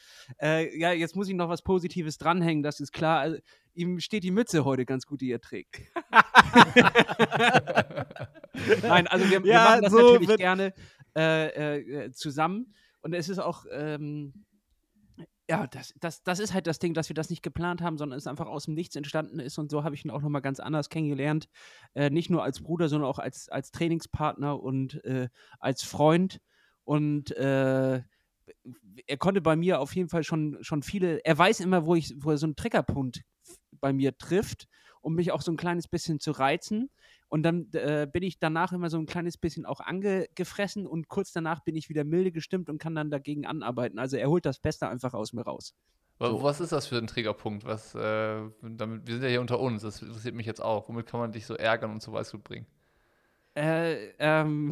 Äh, 0.41 0.77
ja, 0.77 0.91
jetzt 0.91 1.15
muss 1.15 1.27
ich 1.27 1.36
noch 1.36 1.50
was 1.50 1.62
Positives 1.62 2.17
dranhängen, 2.17 2.63
das 2.63 2.79
ist 2.79 2.91
klar. 2.91 3.19
Also, 3.19 3.38
ihm 3.74 4.00
steht 4.00 4.24
die 4.24 4.31
Mütze 4.31 4.65
heute 4.65 4.86
ganz 4.86 5.05
gut, 5.05 5.22
die 5.22 5.31
er 5.31 5.41
trägt. 5.41 5.81
Nein, 8.83 9.07
also 9.07 9.29
wir, 9.29 9.43
wir 9.43 9.53
machen 9.55 9.81
das 9.81 9.91
so 9.91 10.13
natürlich 10.13 10.38
gerne 10.38 10.74
äh, 11.15 12.05
äh, 12.05 12.12
zusammen. 12.12 12.74
Und 13.01 13.13
es 13.13 13.29
ist 13.29 13.39
auch, 13.39 13.65
ähm, 13.72 14.45
ja, 15.50 15.67
das, 15.67 15.93
das, 16.00 16.24
das 16.24 16.39
ist 16.39 16.53
halt 16.53 16.67
das 16.67 16.79
Ding, 16.79 16.93
dass 16.93 17.10
wir 17.10 17.15
das 17.15 17.29
nicht 17.29 17.43
geplant 17.43 17.81
haben, 17.81 17.98
sondern 17.98 18.17
es 18.17 18.27
einfach 18.27 18.48
aus 18.48 18.65
dem 18.65 18.75
Nichts 18.75 18.95
entstanden 18.95 19.39
ist. 19.39 19.57
Und 19.57 19.72
so 19.72 19.83
habe 19.83 19.95
ich 19.95 20.05
ihn 20.05 20.12
auch 20.12 20.22
nochmal 20.22 20.41
ganz 20.41 20.60
anders 20.60 20.89
kennengelernt. 20.89 21.50
Äh, 21.95 22.10
nicht 22.10 22.29
nur 22.29 22.43
als 22.43 22.62
Bruder, 22.62 22.88
sondern 22.88 23.10
auch 23.10 23.19
als, 23.19 23.50
als 23.50 23.72
Trainingspartner 23.72 24.62
und 24.62 25.03
äh, 25.03 25.27
als 25.60 25.83
Freund. 25.83 26.39
Und 26.86 27.36
äh, 27.36 28.01
er 29.07 29.17
konnte 29.17 29.41
bei 29.41 29.55
mir 29.55 29.79
auf 29.79 29.95
jeden 29.95 30.10
Fall 30.10 30.24
schon, 30.24 30.57
schon 30.62 30.81
viele, 30.81 31.19
er 31.25 31.38
weiß 31.38 31.60
immer, 31.60 31.86
wo, 31.86 31.95
ich, 31.95 32.13
wo 32.17 32.31
er 32.31 32.38
so 32.38 32.45
einen 32.45 32.55
Triggerpunkt 32.55 33.22
bei 33.72 33.91
mir 33.91 34.17
trifft, 34.17 34.67
um 35.01 35.15
mich 35.15 35.31
auch 35.31 35.41
so 35.41 35.51
ein 35.51 35.57
kleines 35.57 35.88
bisschen 35.88 36.19
zu 36.19 36.31
reizen. 36.31 36.89
Und 37.33 37.41
dann 37.41 37.67
äh, 37.73 38.05
bin 38.05 38.21
ich 38.21 38.37
danach 38.37 38.73
immer 38.73 38.91
so 38.91 38.99
ein 38.99 39.07
kleines 39.07 39.39
bisschen 39.39 39.65
auch 39.65 39.79
angefressen 39.79 40.85
und 40.85 41.07
kurz 41.07 41.31
danach 41.31 41.61
bin 41.61 41.75
ich 41.75 41.89
wieder 41.89 42.03
milde 42.03 42.31
gestimmt 42.31 42.69
und 42.69 42.77
kann 42.77 42.93
dann 42.93 43.09
dagegen 43.09 43.47
anarbeiten. 43.47 43.97
Also 43.97 44.17
er 44.17 44.29
holt 44.29 44.45
das 44.45 44.59
Beste 44.59 44.87
einfach 44.87 45.15
aus 45.15 45.33
mir 45.33 45.41
raus. 45.41 45.73
So. 46.19 46.43
Was 46.43 46.59
ist 46.59 46.71
das 46.71 46.85
für 46.85 46.99
ein 46.99 47.07
Triggerpunkt? 47.07 47.65
Was, 47.65 47.95
äh, 47.95 48.39
damit, 48.61 49.07
wir 49.07 49.15
sind 49.15 49.23
ja 49.23 49.29
hier 49.29 49.41
unter 49.41 49.59
uns, 49.59 49.81
das 49.81 50.03
interessiert 50.03 50.35
mich 50.35 50.45
jetzt 50.45 50.61
auch. 50.61 50.87
Womit 50.87 51.07
kann 51.07 51.21
man 51.21 51.31
dich 51.31 51.47
so 51.47 51.55
ärgern 51.55 51.89
und 51.89 52.03
so 52.03 52.13
Weißglut 52.13 52.43
bringen? 52.43 52.67
Äh, 53.55 54.13
ähm, 54.17 54.72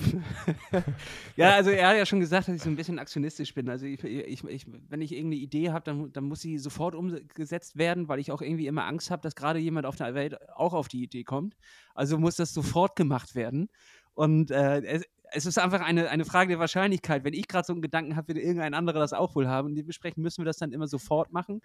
ja, 1.36 1.54
also 1.54 1.70
er 1.70 1.90
hat 1.90 1.98
ja 1.98 2.06
schon 2.06 2.20
gesagt, 2.20 2.48
dass 2.48 2.56
ich 2.56 2.64
so 2.64 2.70
ein 2.70 2.76
bisschen 2.76 2.98
aktionistisch 2.98 3.54
bin. 3.54 3.70
Also 3.70 3.86
ich, 3.86 4.04
ich, 4.04 4.44
ich, 4.44 4.66
wenn 4.90 5.02
ich 5.02 5.12
irgendeine 5.12 5.42
Idee 5.42 5.72
habe, 5.72 5.84
dann, 5.86 6.12
dann 6.12 6.24
muss 6.24 6.42
sie 6.42 6.58
sofort 6.58 6.96
umgesetzt 6.96 7.78
werden, 7.78 8.08
weil 8.08 8.20
ich 8.20 8.32
auch 8.32 8.42
irgendwie 8.42 8.66
immer 8.66 8.86
Angst 8.86 9.12
habe, 9.12 9.22
dass 9.22 9.36
gerade 9.36 9.60
jemand 9.60 9.86
auf 9.86 9.98
der 9.98 10.16
Welt 10.16 10.38
auch 10.56 10.74
auf 10.74 10.88
die 10.88 11.04
Idee 11.04 11.24
kommt. 11.24 11.56
Also 11.94 12.18
muss 12.18 12.38
das 12.38 12.54
sofort 12.54 12.96
gemacht 12.96 13.36
werden. 13.36 13.70
Und 14.14 14.50
äh, 14.50 14.82
es, 14.82 15.04
es 15.32 15.46
ist 15.46 15.60
einfach 15.60 15.82
eine, 15.82 16.10
eine 16.10 16.26
Frage 16.26 16.50
der 16.50 16.60
Wahrscheinlichkeit. 16.60 17.24
Wenn 17.24 17.34
ich 17.34 17.48
gerade 17.48 17.66
so 17.66 17.74
einen 17.74 17.82
Gedanken 17.82 18.16
habe, 18.16 18.30
wird 18.30 18.40
irgendein 18.40 18.74
anderer 18.74 19.00
das 19.00 19.14
auch 19.14 19.36
wohl 19.36 19.48
haben. 19.48 19.70
Und 19.70 19.76
dementsprechend 19.76 20.24
müssen 20.24 20.42
wir 20.42 20.46
das 20.46 20.58
dann 20.58 20.74
immer 20.74 20.88
sofort 20.88 21.32
machen. 21.32 21.62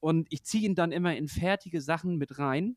Und 0.00 0.26
ich 0.30 0.44
ziehe 0.44 0.64
ihn 0.64 0.74
dann 0.74 0.92
immer 0.92 1.14
in 1.14 1.28
fertige 1.28 1.80
Sachen 1.80 2.16
mit 2.16 2.38
rein. 2.38 2.76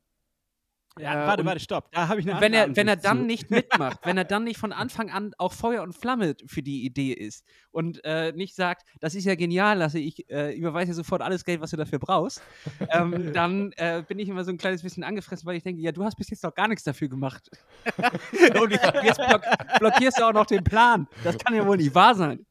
Ja, 0.99 1.23
Äh, 1.23 1.27
warte, 1.27 1.45
warte, 1.45 1.59
stopp. 1.59 1.91
Da 1.91 2.07
habe 2.07 2.19
ich 2.19 2.29
eine 2.29 2.41
wenn 2.41 2.53
er, 2.53 2.75
wenn 2.75 2.87
er 2.87 2.95
dann 2.95 3.19
zu. 3.19 3.25
nicht 3.25 3.51
mitmacht, 3.51 3.99
wenn 4.03 4.17
er 4.17 4.25
dann 4.25 4.43
nicht 4.43 4.57
von 4.57 4.71
Anfang 4.73 5.09
an 5.09 5.33
auch 5.37 5.53
Feuer 5.53 5.83
und 5.83 5.93
Flamme 5.93 6.35
für 6.45 6.63
die 6.63 6.85
Idee 6.85 7.13
ist 7.13 7.45
und 7.71 8.03
äh, 8.03 8.31
nicht 8.31 8.55
sagt, 8.55 8.87
das 8.99 9.15
ist 9.15 9.25
ja 9.25 9.35
genial, 9.35 9.77
Lasse, 9.77 9.99
ich 9.99 10.29
äh, 10.29 10.55
überweise 10.55 10.93
sofort 10.93 11.21
alles 11.21 11.45
Geld, 11.45 11.61
was 11.61 11.71
du 11.71 11.77
dafür 11.77 11.99
brauchst, 11.99 12.41
ähm, 12.89 13.33
dann 13.33 13.71
äh, 13.73 14.03
bin 14.07 14.19
ich 14.19 14.29
immer 14.29 14.43
so 14.43 14.51
ein 14.51 14.57
kleines 14.57 14.81
bisschen 14.81 15.03
angefressen, 15.03 15.45
weil 15.45 15.57
ich 15.57 15.63
denke, 15.63 15.81
ja, 15.81 15.91
du 15.91 16.03
hast 16.03 16.15
bis 16.15 16.29
jetzt 16.29 16.43
noch 16.43 16.55
gar 16.55 16.67
nichts 16.67 16.83
dafür 16.83 17.09
gemacht. 17.09 17.49
und 18.61 18.71
jetzt 18.71 19.17
block 19.17 19.41
blockierst 19.79 20.19
du 20.19 20.23
auch 20.23 20.33
noch 20.33 20.45
den 20.45 20.63
Plan. 20.63 21.07
Das 21.23 21.37
kann 21.37 21.55
ja 21.55 21.65
wohl 21.65 21.77
nicht 21.77 21.93
wahr 21.93 22.15
sein. 22.15 22.46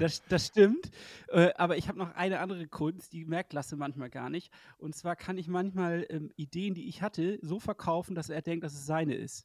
Das, 0.00 0.22
das 0.28 0.46
stimmt. 0.48 0.90
Äh, 1.28 1.50
aber 1.56 1.76
ich 1.76 1.88
habe 1.88 1.98
noch 1.98 2.14
eine 2.14 2.40
andere 2.40 2.66
Kunst, 2.66 3.12
die 3.12 3.24
merkt 3.24 3.52
Lasse 3.52 3.76
manchmal 3.76 4.10
gar 4.10 4.28
nicht. 4.30 4.52
Und 4.78 4.94
zwar 4.94 5.16
kann 5.16 5.38
ich 5.38 5.48
manchmal 5.48 6.06
ähm, 6.10 6.30
Ideen, 6.36 6.74
die 6.74 6.88
ich 6.88 7.02
hatte, 7.02 7.38
so 7.42 7.58
verkaufen, 7.60 8.14
dass 8.14 8.28
er 8.30 8.42
denkt, 8.42 8.64
dass 8.64 8.74
es 8.74 8.84
seine 8.86 9.14
ist. 9.14 9.44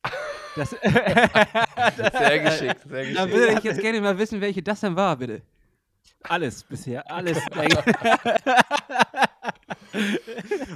Das, 0.55 0.69
Sehr 0.81 2.39
geschickt, 2.39 2.81
sehr 2.87 3.13
Da 3.13 3.25
geschickt. 3.25 3.31
würde 3.31 3.53
ich 3.57 3.63
jetzt 3.63 3.79
gerne 3.81 4.01
mal 4.01 4.17
wissen, 4.17 4.41
welche 4.41 4.63
das 4.63 4.79
denn 4.81 4.95
war, 4.95 5.15
bitte. 5.17 5.41
alles 6.23 6.63
bisher, 6.63 7.09
alles. 7.11 7.39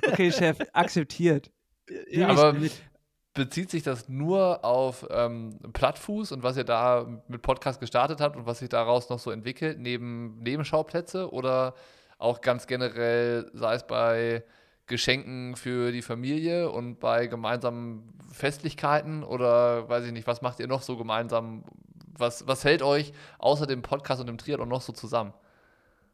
Okay, 0.07 0.31
Chef, 0.31 0.57
akzeptiert. 0.73 1.51
Ja, 2.09 2.29
Aber 2.29 2.55
bezieht 3.33 3.69
sich 3.69 3.83
das 3.83 4.09
nur 4.09 4.65
auf 4.65 5.07
ähm, 5.09 5.57
Plattfuß 5.73 6.31
und 6.33 6.43
was 6.43 6.57
ihr 6.57 6.63
da 6.63 7.07
mit 7.27 7.41
Podcast 7.41 7.79
gestartet 7.79 8.19
habt 8.19 8.35
und 8.35 8.45
was 8.45 8.59
sich 8.59 8.69
daraus 8.69 9.09
noch 9.09 9.19
so 9.19 9.31
entwickelt, 9.31 9.79
neben 9.79 10.39
Nebenschauplätze 10.39 11.31
oder 11.31 11.73
auch 12.17 12.41
ganz 12.41 12.67
generell, 12.67 13.49
sei 13.53 13.75
es 13.75 13.87
bei 13.87 14.43
Geschenken 14.87 15.55
für 15.55 15.91
die 15.93 16.01
Familie 16.01 16.69
und 16.69 16.99
bei 16.99 17.27
gemeinsamen 17.27 18.13
Festlichkeiten 18.31 19.23
oder 19.23 19.87
weiß 19.87 20.05
ich 20.05 20.11
nicht, 20.11 20.27
was 20.27 20.41
macht 20.41 20.59
ihr 20.59 20.67
noch 20.67 20.81
so 20.81 20.97
gemeinsam? 20.97 21.63
Was, 22.17 22.45
was 22.47 22.65
hält 22.65 22.81
euch 22.81 23.13
außer 23.39 23.65
dem 23.65 23.81
Podcast 23.81 24.19
und 24.19 24.27
dem 24.27 24.37
Triathlon 24.37 24.67
noch 24.67 24.81
so 24.81 24.91
zusammen? 24.91 25.33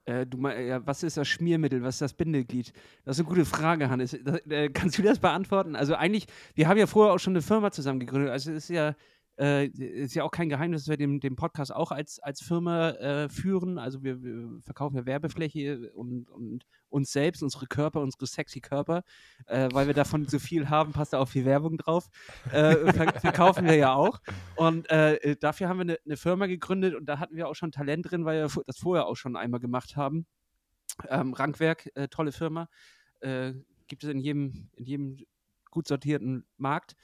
Äh, 0.08 0.26
du 0.26 0.38
mein, 0.38 0.66
ja, 0.66 0.86
was 0.88 1.04
ist 1.04 1.18
das 1.18 1.28
Schmiermittel? 1.28 1.84
Was 1.84 1.96
ist 1.96 2.02
das 2.02 2.14
Bindeglied? 2.14 2.72
Das 3.04 3.18
ist 3.18 3.26
eine 3.26 3.30
gute 3.30 3.44
Frage, 3.46 3.90
Hannes. 3.90 4.18
Das, 4.24 4.40
äh, 4.48 4.70
kannst 4.70 4.98
du 4.98 5.02
das 5.02 5.20
beantworten? 5.20 5.76
Also 5.76 5.96
eigentlich, 5.96 6.28
wir 6.56 6.70
haben 6.70 6.78
ja 6.78 6.88
vorher 6.88 7.14
auch 7.14 7.20
schon 7.20 7.34
eine 7.34 7.42
Firma 7.42 7.72
zusammen 7.72 8.00
gegründet. 8.00 8.30
Also 8.32 8.52
es 8.52 8.64
ist 8.64 8.70
ja, 8.70 8.96
äh, 9.40 9.68
ist 9.68 10.16
ja 10.16 10.24
auch 10.24 10.32
kein 10.32 10.50
Geheimnis, 10.50 10.84
dass 10.84 10.90
wir 10.90 10.98
den, 10.98 11.20
den 11.20 11.36
Podcast 11.36 11.74
auch 11.74 11.92
als, 11.92 12.20
als 12.20 12.42
Firma 12.42 12.90
äh, 12.92 13.30
führen. 13.30 13.78
Also 13.78 14.04
wir, 14.04 14.24
wir 14.24 14.62
verkaufen 14.62 14.96
ja 14.96 15.06
Werbefläche 15.06 15.92
und, 15.94 16.30
und 16.30 16.66
uns 16.90 17.12
selbst, 17.12 17.44
unsere 17.44 17.68
Körper, 17.68 18.02
unsere 18.02 18.26
sexy 18.26 18.62
Körper, 18.62 19.04
äh, 19.46 19.70
weil 19.72 19.88
wir 19.88 19.94
davon 19.94 20.28
so 20.28 20.40
viel 20.40 20.70
haben, 20.70 20.92
passt 20.92 21.14
da 21.14 21.20
auch 21.20 21.28
viel 21.28 21.46
Werbung 21.46 21.78
drauf. 21.78 22.10
Äh, 22.52 22.92
ver 22.94 23.14
verkaufen 23.20 23.66
wir 23.66 23.76
ja 23.76 23.94
auch. 23.94 24.20
Und 24.56 24.90
äh, 24.90 25.36
dafür 25.40 25.70
haben 25.70 25.78
wir 25.78 25.82
eine, 25.82 25.98
eine 26.06 26.18
Firma 26.18 26.48
gegründet 26.48 26.96
und 26.96 27.06
da 27.06 27.20
hatten 27.20 27.36
wir 27.36 27.48
auch 27.48 27.56
schon 27.56 27.72
Talent 27.72 28.10
drin, 28.10 28.26
weil 28.26 28.42
wir 28.42 28.64
das 28.66 28.78
vorher 28.78 29.06
auch 29.06 29.16
schon 29.16 29.36
einmal 29.36 29.60
gemacht 29.60 29.96
haben. 29.96 30.26
Ähm, 31.10 31.34
Rankwerk, 31.34 31.92
äh, 31.96 32.08
tolle 32.08 32.32
Firma. 32.32 32.70
Äh, 33.20 33.54
gibt 33.88 34.04
es 34.04 34.10
in 34.10 34.20
jedem, 34.20 34.70
in 34.76 34.86
jedem 34.86 35.18
gut 35.70 35.88
sortierten 35.88 36.46
Markt. 36.58 36.96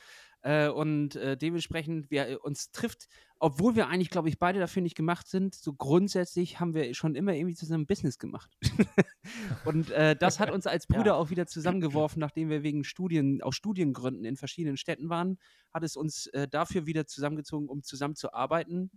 Äh, 0.44 0.68
und 0.68 1.16
äh, 1.16 1.38
dementsprechend, 1.38 2.12
wir, 2.12 2.28
äh, 2.28 2.36
uns 2.36 2.72
trifft, 2.72 3.08
obwohl 3.40 3.76
wir 3.78 3.88
eigentlich, 3.88 4.10
glaube 4.10 4.28
ich, 4.28 4.40
beide 4.40 4.60
dafür 4.60 4.82
nicht 4.82 4.96
gemacht 4.96 5.28
sind, 5.30 5.56
so 5.56 5.74
grundsätzlich 5.74 6.60
haben 6.60 6.74
wir 6.74 6.94
schon 6.94 7.16
immer 7.16 7.34
irgendwie 7.34 7.56
zusammen 7.56 7.86
Business 7.88 8.20
gemacht. 8.20 8.52
und 9.66 9.90
äh, 9.92 10.18
das 10.18 10.40
hat 10.42 10.52
uns 10.52 10.68
als 10.68 10.86
Brüder 10.88 11.04
Ja. 11.14 11.14
auch 11.16 11.30
wieder 11.30 11.48
zusammengeworfen, 11.48 12.20
nachdem 12.20 12.50
wir 12.50 12.62
wegen 12.62 12.84
Studien, 12.84 13.42
aus 13.42 13.56
Studiengründen 13.56 14.26
in 14.26 14.36
verschiedenen 14.36 14.76
Städten 14.76 15.10
waren, 15.10 15.40
hat 15.74 15.84
es 15.84 15.96
uns 15.96 16.28
äh, 16.28 16.48
dafür 16.48 16.86
wieder 16.86 17.06
zusammengezogen, 17.08 17.70
um 17.70 17.82
zusammen 17.82 18.16
zu 18.16 18.34
arbeiten. 18.34 18.92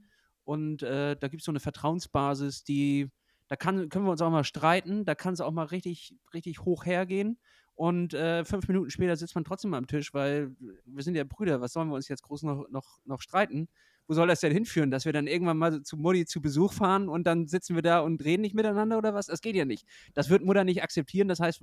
Und 0.44 0.82
äh, 0.82 1.16
da 1.16 1.28
gibt 1.28 1.42
es 1.42 1.44
so 1.44 1.52
eine 1.52 1.60
Vertrauensbasis, 1.60 2.64
die, 2.64 3.10
da 3.46 3.54
kann, 3.54 3.88
können 3.88 4.04
wir 4.04 4.12
uns 4.12 4.22
auch 4.22 4.30
mal 4.30 4.44
streiten, 4.44 5.04
da 5.04 5.14
kann 5.14 5.34
es 5.34 5.40
auch 5.40 5.52
mal 5.52 5.64
richtig, 5.66 6.14
richtig 6.34 6.60
hoch 6.60 6.84
hergehen. 6.86 7.38
Und 7.76 8.14
äh, 8.14 8.44
fünf 8.44 8.66
Minuten 8.68 8.90
später 8.90 9.14
sitzt 9.16 9.34
man 9.34 9.44
trotzdem 9.44 9.74
am 9.74 9.86
Tisch, 9.86 10.12
weil 10.14 10.50
wir 10.86 11.02
sind 11.02 11.14
ja 11.14 11.24
Brüder, 11.24 11.60
was 11.60 11.72
sollen 11.74 11.88
wir 11.88 11.94
uns 11.94 12.08
jetzt 12.08 12.22
groß 12.22 12.42
noch, 12.42 12.68
noch, 12.70 12.98
noch 13.04 13.20
streiten? 13.20 13.68
Wo 14.08 14.14
soll 14.14 14.28
das 14.28 14.40
denn 14.40 14.52
hinführen, 14.52 14.90
dass 14.90 15.04
wir 15.04 15.12
dann 15.12 15.26
irgendwann 15.26 15.58
mal 15.58 15.82
zu 15.82 15.96
Mutti 15.96 16.24
zu 16.24 16.40
Besuch 16.40 16.72
fahren 16.72 17.08
und 17.08 17.26
dann 17.26 17.48
sitzen 17.48 17.74
wir 17.74 17.82
da 17.82 18.00
und 18.00 18.24
reden 18.24 18.40
nicht 18.40 18.54
miteinander 18.54 18.96
oder 18.96 19.14
was? 19.14 19.26
Das 19.26 19.40
geht 19.42 19.56
ja 19.56 19.64
nicht. 19.64 19.84
Das 20.14 20.30
wird 20.30 20.42
Mutter 20.44 20.64
nicht 20.64 20.82
akzeptieren. 20.82 21.28
Das 21.28 21.38
heißt, 21.40 21.60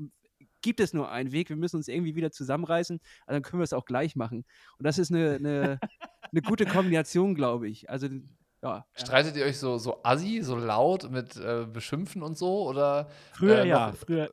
gibt 0.61 0.79
es 0.79 0.93
nur 0.93 1.09
einen 1.09 1.31
Weg. 1.31 1.49
Wir 1.49 1.55
müssen 1.55 1.77
uns 1.77 1.87
irgendwie 1.87 2.15
wieder 2.15 2.31
zusammenreißen. 2.31 2.99
Also 3.25 3.35
dann 3.35 3.41
können 3.43 3.59
wir 3.61 3.65
es 3.65 3.73
auch 3.73 3.85
gleich 3.85 4.15
machen. 4.15 4.45
Und 4.77 4.85
das 4.85 4.99
ist 4.99 5.11
eine, 5.11 5.35
eine, 5.35 5.79
eine 6.31 6.41
gute 6.41 6.65
Kombination, 6.65 7.33
glaube 7.33 7.69
ich. 7.69 7.89
Also, 7.89 8.07
ja. 8.61 8.85
Streitet 8.93 9.35
ihr 9.35 9.45
euch 9.45 9.57
so, 9.57 9.77
so 9.77 10.03
assi, 10.03 10.41
so 10.43 10.55
laut 10.55 11.09
mit 11.11 11.35
äh, 11.37 11.65
Beschimpfen 11.65 12.21
und 12.21 12.37
so? 12.37 12.67
Oder 12.67 13.09
früher 13.31 13.63
äh, 13.63 13.67
ja, 13.67 13.87
noch- 13.89 13.95
früher. 13.97 14.29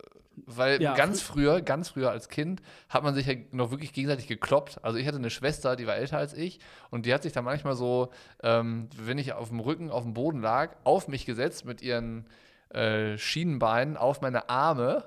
Weil 0.47 0.81
Ja, 0.81 0.95
ganz 0.95 1.21
früher, 1.21 1.61
ganz 1.63 1.91
früher 1.91 2.11
als 2.11 2.29
Kind 2.29 2.63
hat 2.89 3.03
man 3.03 3.15
sich 3.15 3.27
ja 3.27 3.35
noch 3.53 3.71
wirklich 3.71 3.93
gegenseitig 3.93 4.27
gekloppt. 4.27 4.79
Also 4.83 4.99
ich 4.99 5.07
hatte 5.07 5.19
eine 5.19 5.31
Schwester, 5.31 5.77
die 5.77 5.87
war 5.87 5.97
älter 5.97 6.19
als 6.19 6.35
ich 6.35 6.61
und 6.91 7.07
die 7.07 7.15
hat 7.15 7.23
sich 7.23 7.33
dann 7.33 7.45
manchmal 7.45 7.77
so, 7.77 8.11
ähm, 8.43 8.89
wenn 8.97 9.19
ich 9.19 9.33
auf 9.33 9.49
dem 9.51 9.61
Rücken 9.61 9.91
auf 9.91 10.03
dem 10.05 10.15
Boden 10.15 10.41
lag, 10.41 10.77
auf 10.85 11.09
mich 11.09 11.27
gesetzt 11.27 11.65
mit 11.65 11.83
ihren 11.83 12.27
äh, 12.71 13.17
Schienenbeinen 13.19 13.97
auf 13.97 14.21
meine 14.21 14.49
Arme 14.49 15.05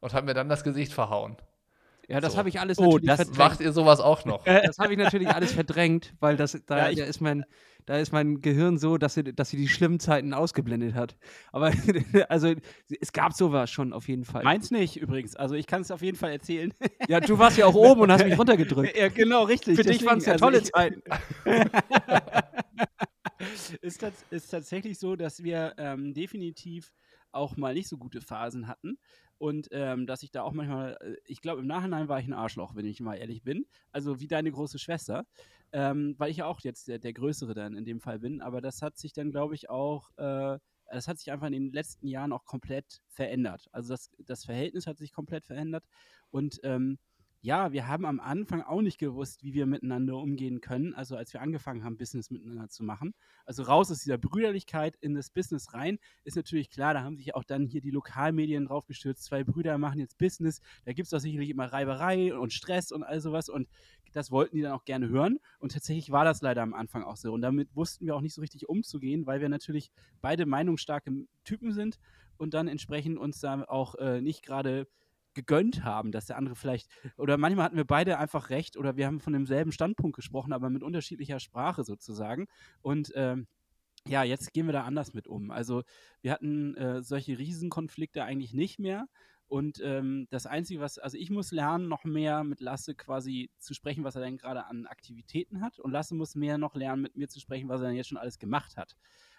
und 0.00 0.14
hat 0.14 0.24
mir 0.24 0.34
dann 0.34 0.48
das 0.48 0.64
Gesicht 0.64 0.92
verhauen. 0.92 1.36
Ja, 2.08 2.20
das 2.20 2.32
So. 2.32 2.38
habe 2.38 2.48
ich 2.48 2.58
alles 2.60 2.78
Oh, 2.78 2.84
natürlich 2.84 3.06
das 3.06 3.16
verdrängt. 3.16 3.38
Macht 3.38 3.60
ihr 3.60 3.72
sowas 3.72 4.00
auch 4.00 4.24
noch? 4.24 4.44
Das 4.66 4.78
habe 4.78 4.92
ich 4.92 4.98
natürlich 4.98 5.28
alles 5.28 5.52
verdrängt, 5.52 6.14
weil 6.20 6.36
das, 6.36 6.52
da, 6.66 6.78
Ja, 6.78 6.88
ich- 6.88 6.98
da, 6.98 7.04
ist 7.04 7.20
mein, 7.20 7.44
da 7.88 7.96
ist 7.96 8.12
mein 8.12 8.42
Gehirn 8.42 8.76
so, 8.76 8.98
dass 8.98 9.14
sie, 9.14 9.24
dass 9.24 9.48
sie 9.48 9.56
die 9.56 9.66
schlimmen 9.66 9.98
Zeiten 9.98 10.34
ausgeblendet 10.34 10.94
hat. 10.94 11.16
Aber 11.52 11.72
also 12.28 12.52
es 13.00 13.12
gab 13.14 13.32
sowas 13.32 13.70
schon 13.70 13.94
auf 13.94 14.08
jeden 14.08 14.26
Fall. 14.26 14.44
Meins 14.44 14.70
nicht 14.70 14.98
übrigens. 14.98 15.34
Also 15.36 15.54
ich 15.54 15.66
kann 15.66 15.80
es 15.80 15.90
auf 15.90 16.02
jeden 16.02 16.18
Fall 16.18 16.30
erzählen. 16.32 16.74
ja, 17.08 17.18
du 17.18 17.38
warst 17.38 17.56
ja 17.56 17.64
auch 17.64 17.74
oben 17.74 18.02
und 18.02 18.12
hast 18.12 18.24
mich 18.26 18.38
runtergedrückt. 18.38 18.94
ja, 18.94 19.08
genau, 19.08 19.44
richtig. 19.44 19.76
Für 19.76 19.84
dich 19.84 19.92
Deswegen, 20.02 20.10
waren 20.10 20.18
es 20.18 20.26
ja 20.26 20.32
also 20.32 20.44
tolle 20.44 20.58
ich- 20.58 20.70
Zeiten. 20.70 21.02
ist, 23.80 23.98
tats 23.98 24.24
ist 24.30 24.48
tatsächlich 24.50 24.98
so, 24.98 25.16
dass 25.16 25.42
wir 25.42 25.74
ähm, 25.78 26.14
definitiv 26.14 26.92
auch 27.32 27.56
mal 27.56 27.74
nicht 27.74 27.88
so 27.88 27.98
gute 27.98 28.20
Phasen 28.20 28.68
hatten. 28.68 28.98
Und 29.38 29.68
ähm, 29.70 30.06
dass 30.06 30.24
ich 30.24 30.32
da 30.32 30.42
auch 30.42 30.52
manchmal, 30.52 30.96
äh, 31.00 31.16
ich 31.24 31.40
glaube, 31.40 31.60
im 31.60 31.66
Nachhinein 31.66 32.08
war 32.08 32.18
ich 32.18 32.26
ein 32.26 32.32
Arschloch, 32.32 32.74
wenn 32.74 32.86
ich 32.86 33.00
mal 33.00 33.14
ehrlich 33.14 33.42
bin. 33.42 33.66
Also 33.92 34.20
wie 34.20 34.26
deine 34.26 34.50
große 34.50 34.78
Schwester. 34.78 35.26
Ähm, 35.70 36.14
weil 36.18 36.30
ich 36.30 36.38
ja 36.38 36.46
auch 36.46 36.60
jetzt 36.60 36.88
der, 36.88 36.98
der 36.98 37.12
Größere 37.12 37.54
dann 37.54 37.76
in 37.76 37.84
dem 37.84 38.00
Fall 38.00 38.18
bin. 38.18 38.40
Aber 38.40 38.60
das 38.60 38.82
hat 38.82 38.98
sich 38.98 39.12
dann, 39.12 39.30
glaube 39.30 39.54
ich, 39.54 39.70
auch, 39.70 40.10
äh, 40.16 40.58
das 40.90 41.06
hat 41.06 41.18
sich 41.18 41.30
einfach 41.30 41.46
in 41.46 41.52
den 41.52 41.72
letzten 41.72 42.08
Jahren 42.08 42.32
auch 42.32 42.44
komplett 42.46 43.02
verändert. 43.08 43.68
Also 43.70 43.90
das, 43.90 44.10
das 44.18 44.44
Verhältnis 44.44 44.86
hat 44.86 44.98
sich 44.98 45.12
komplett 45.12 45.44
verändert. 45.44 45.84
Und 46.30 46.58
ähm, 46.64 46.98
ja, 47.48 47.72
wir 47.72 47.88
haben 47.88 48.04
am 48.04 48.20
Anfang 48.20 48.60
auch 48.60 48.82
nicht 48.82 48.98
gewusst, 48.98 49.42
wie 49.42 49.54
wir 49.54 49.64
miteinander 49.64 50.18
umgehen 50.18 50.60
können. 50.60 50.92
Also 50.92 51.16
als 51.16 51.32
wir 51.32 51.40
angefangen 51.40 51.82
haben, 51.82 51.96
Business 51.96 52.30
miteinander 52.30 52.68
zu 52.68 52.84
machen. 52.84 53.14
Also 53.46 53.62
raus 53.62 53.90
aus 53.90 54.00
dieser 54.00 54.18
Brüderlichkeit 54.18 54.96
in 55.00 55.14
das 55.14 55.30
Business 55.30 55.72
rein, 55.72 55.98
ist 56.24 56.36
natürlich 56.36 56.68
klar, 56.68 56.92
da 56.92 57.02
haben 57.02 57.16
sich 57.16 57.34
auch 57.34 57.44
dann 57.44 57.64
hier 57.64 57.80
die 57.80 57.90
Lokalmedien 57.90 58.66
draufgestürzt. 58.66 59.24
Zwei 59.24 59.44
Brüder 59.44 59.78
machen 59.78 59.98
jetzt 59.98 60.18
Business. 60.18 60.60
Da 60.84 60.92
gibt 60.92 61.06
es 61.06 61.10
doch 61.10 61.20
sicherlich 61.20 61.48
immer 61.48 61.72
Reiberei 61.72 62.36
und 62.36 62.52
Stress 62.52 62.92
und 62.92 63.02
all 63.02 63.18
sowas. 63.18 63.48
Und 63.48 63.66
das 64.12 64.30
wollten 64.30 64.56
die 64.56 64.62
dann 64.62 64.72
auch 64.72 64.84
gerne 64.84 65.08
hören. 65.08 65.38
Und 65.58 65.72
tatsächlich 65.72 66.10
war 66.10 66.26
das 66.26 66.42
leider 66.42 66.60
am 66.60 66.74
Anfang 66.74 67.02
auch 67.02 67.16
so. 67.16 67.32
Und 67.32 67.40
damit 67.40 67.74
wussten 67.74 68.04
wir 68.04 68.14
auch 68.14 68.20
nicht 68.20 68.34
so 68.34 68.42
richtig 68.42 68.68
umzugehen, 68.68 69.24
weil 69.24 69.40
wir 69.40 69.48
natürlich 69.48 69.90
beide 70.20 70.44
meinungsstarke 70.44 71.26
Typen 71.44 71.72
sind 71.72 71.98
und 72.36 72.52
dann 72.52 72.68
entsprechend 72.68 73.16
uns 73.18 73.40
da 73.40 73.64
auch 73.64 73.94
äh, 73.94 74.20
nicht 74.20 74.44
gerade 74.44 74.86
gegönnt 75.38 75.84
haben, 75.84 76.10
dass 76.10 76.26
der 76.26 76.36
andere 76.36 76.56
vielleicht, 76.56 76.88
oder 77.16 77.36
manchmal 77.36 77.66
hatten 77.66 77.76
wir 77.76 77.84
beide 77.84 78.18
einfach 78.18 78.50
recht 78.50 78.76
oder 78.76 78.96
wir 78.96 79.06
haben 79.06 79.20
von 79.20 79.32
demselben 79.32 79.70
Standpunkt 79.70 80.16
gesprochen, 80.16 80.52
aber 80.52 80.68
mit 80.68 80.82
unterschiedlicher 80.82 81.38
Sprache 81.38 81.84
sozusagen. 81.84 82.48
Und 82.82 83.12
ähm, 83.14 83.46
ja, 84.06 84.24
jetzt 84.24 84.52
gehen 84.52 84.66
wir 84.66 84.72
da 84.72 84.82
anders 84.82 85.14
mit 85.14 85.28
um. 85.28 85.50
Also 85.50 85.82
wir 86.22 86.32
hatten 86.32 86.74
äh, 86.76 87.02
solche 87.02 87.38
Riesenkonflikte 87.38 88.24
eigentlich 88.24 88.52
nicht 88.52 88.78
mehr. 88.78 89.06
Und 89.46 89.80
ähm, 89.82 90.26
das 90.30 90.46
Einzige, 90.46 90.80
was, 90.80 90.98
also 90.98 91.16
ich 91.16 91.30
muss 91.30 91.52
lernen, 91.52 91.88
noch 91.88 92.04
mehr 92.04 92.44
mit 92.44 92.60
Lasse 92.60 92.94
quasi 92.94 93.50
zu 93.58 93.74
sprechen, 93.74 94.04
was 94.04 94.16
er 94.16 94.22
denn 94.22 94.36
gerade 94.36 94.66
an 94.66 94.86
Aktivitäten 94.86 95.62
hat. 95.62 95.78
Und 95.78 95.92
Lasse 95.92 96.14
muss 96.14 96.34
mehr 96.34 96.58
noch 96.58 96.74
lernen, 96.74 97.02
mit 97.02 97.16
mir 97.16 97.28
zu 97.28 97.40
sprechen, 97.40 97.68
was 97.68 97.80
er 97.80 97.88
denn 97.88 97.96
jetzt 97.96 98.08
schon 98.08 98.18
alles 98.18 98.38
gemacht 98.38 98.76
hat. 98.76 98.96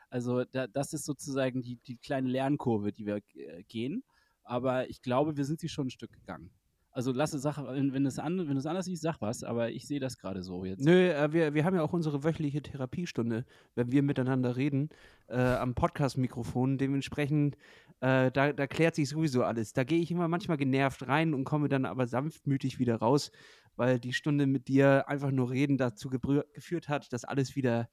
Also 0.10 0.46
da, 0.46 0.66
das 0.66 0.94
ist 0.94 1.06
sozusagen 1.06 1.62
die, 1.62 1.76
die 1.76 1.98
kleine 1.98 2.30
Lernkurve, 2.30 2.92
die 2.92 3.06
wir 3.06 3.18
äh, 3.36 3.64
gehen. 3.68 4.04
Aber 4.50 4.90
ich 4.90 5.04
glaube, 5.04 5.38
wir 5.38 5.46
sind 5.46 5.60
sie 5.60 5.70
schon 5.70 5.88
ein 5.88 5.92
Stück 5.92 6.12
gegangen. 6.12 6.50
Also 6.92 7.12
lass 7.12 7.34
es, 7.34 7.44
sag, 7.44 7.60
wenn, 7.60 7.94
wenn, 7.94 8.06
es 8.08 8.18
an, 8.18 8.38
du 8.38 8.44
anders 8.44 8.86
siehst, 8.86 9.04
sag 9.04 9.22
was, 9.22 9.44
aber 9.44 9.70
ich 9.70 9.86
sehe 9.86 10.00
das 10.00 10.18
gerade 10.18 10.42
so 10.42 10.66
jetzt. 10.66 10.84
Nö, 10.84 11.12
äh, 11.12 11.32
wir, 11.32 11.54
wir 11.54 11.64
haben 11.64 11.76
ja 11.76 11.84
auch 11.84 11.94
unsere 11.94 12.24
wöchentliche 12.24 12.64
Therapiestunde, 12.64 13.46
wenn 13.76 13.92
wir 13.92 14.02
miteinander 14.02 14.58
reden, 14.58 14.90
äh, 15.28 15.38
am 15.38 15.76
Podcast-Mikrofon. 15.76 16.80
Dementsprechend, 16.80 17.58
äh, 18.02 18.32
da, 18.32 18.54
da 18.54 18.66
klärt 18.66 18.96
sich 18.96 19.08
sowieso 19.08 19.44
alles. 19.44 19.74
Da 19.74 19.84
gehe 19.84 20.00
ich 20.00 20.10
immer 20.10 20.28
manchmal 20.28 20.58
genervt 20.58 21.08
rein 21.08 21.36
und 21.36 21.44
komme 21.44 21.70
dann 21.70 21.86
aber 21.86 22.08
sanftmütig 22.08 22.80
wieder 22.80 22.96
raus, 22.96 23.32
weil 23.76 24.00
die 24.00 24.14
Stunde 24.14 24.48
mit 24.48 24.68
dir 24.68 25.08
einfach 25.08 25.30
nur 25.30 25.52
reden 25.52 25.78
dazu 25.78 26.10
geführt 26.10 26.90
hat, 26.90 27.14
dass 27.14 27.24
alles 27.24 27.56
wieder 27.56 27.88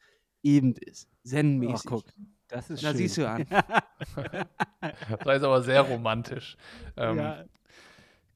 eben 0.47 0.75
ist. 0.77 1.09
Zen-mäßig. 1.25 1.75
Ach, 1.77 1.83
guck, 1.91 2.05
das 2.49 2.71
ist 2.71 2.83
Da 2.85 2.89
schön. 2.89 2.97
siehst 2.97 3.17
du 3.19 3.29
an. 3.29 3.47
Das 5.25 5.39
ist 5.39 5.43
aber 5.43 5.63
sehr 5.63 5.81
romantisch. 5.83 6.57
Ähm, 6.97 7.17
ja, 7.19 7.45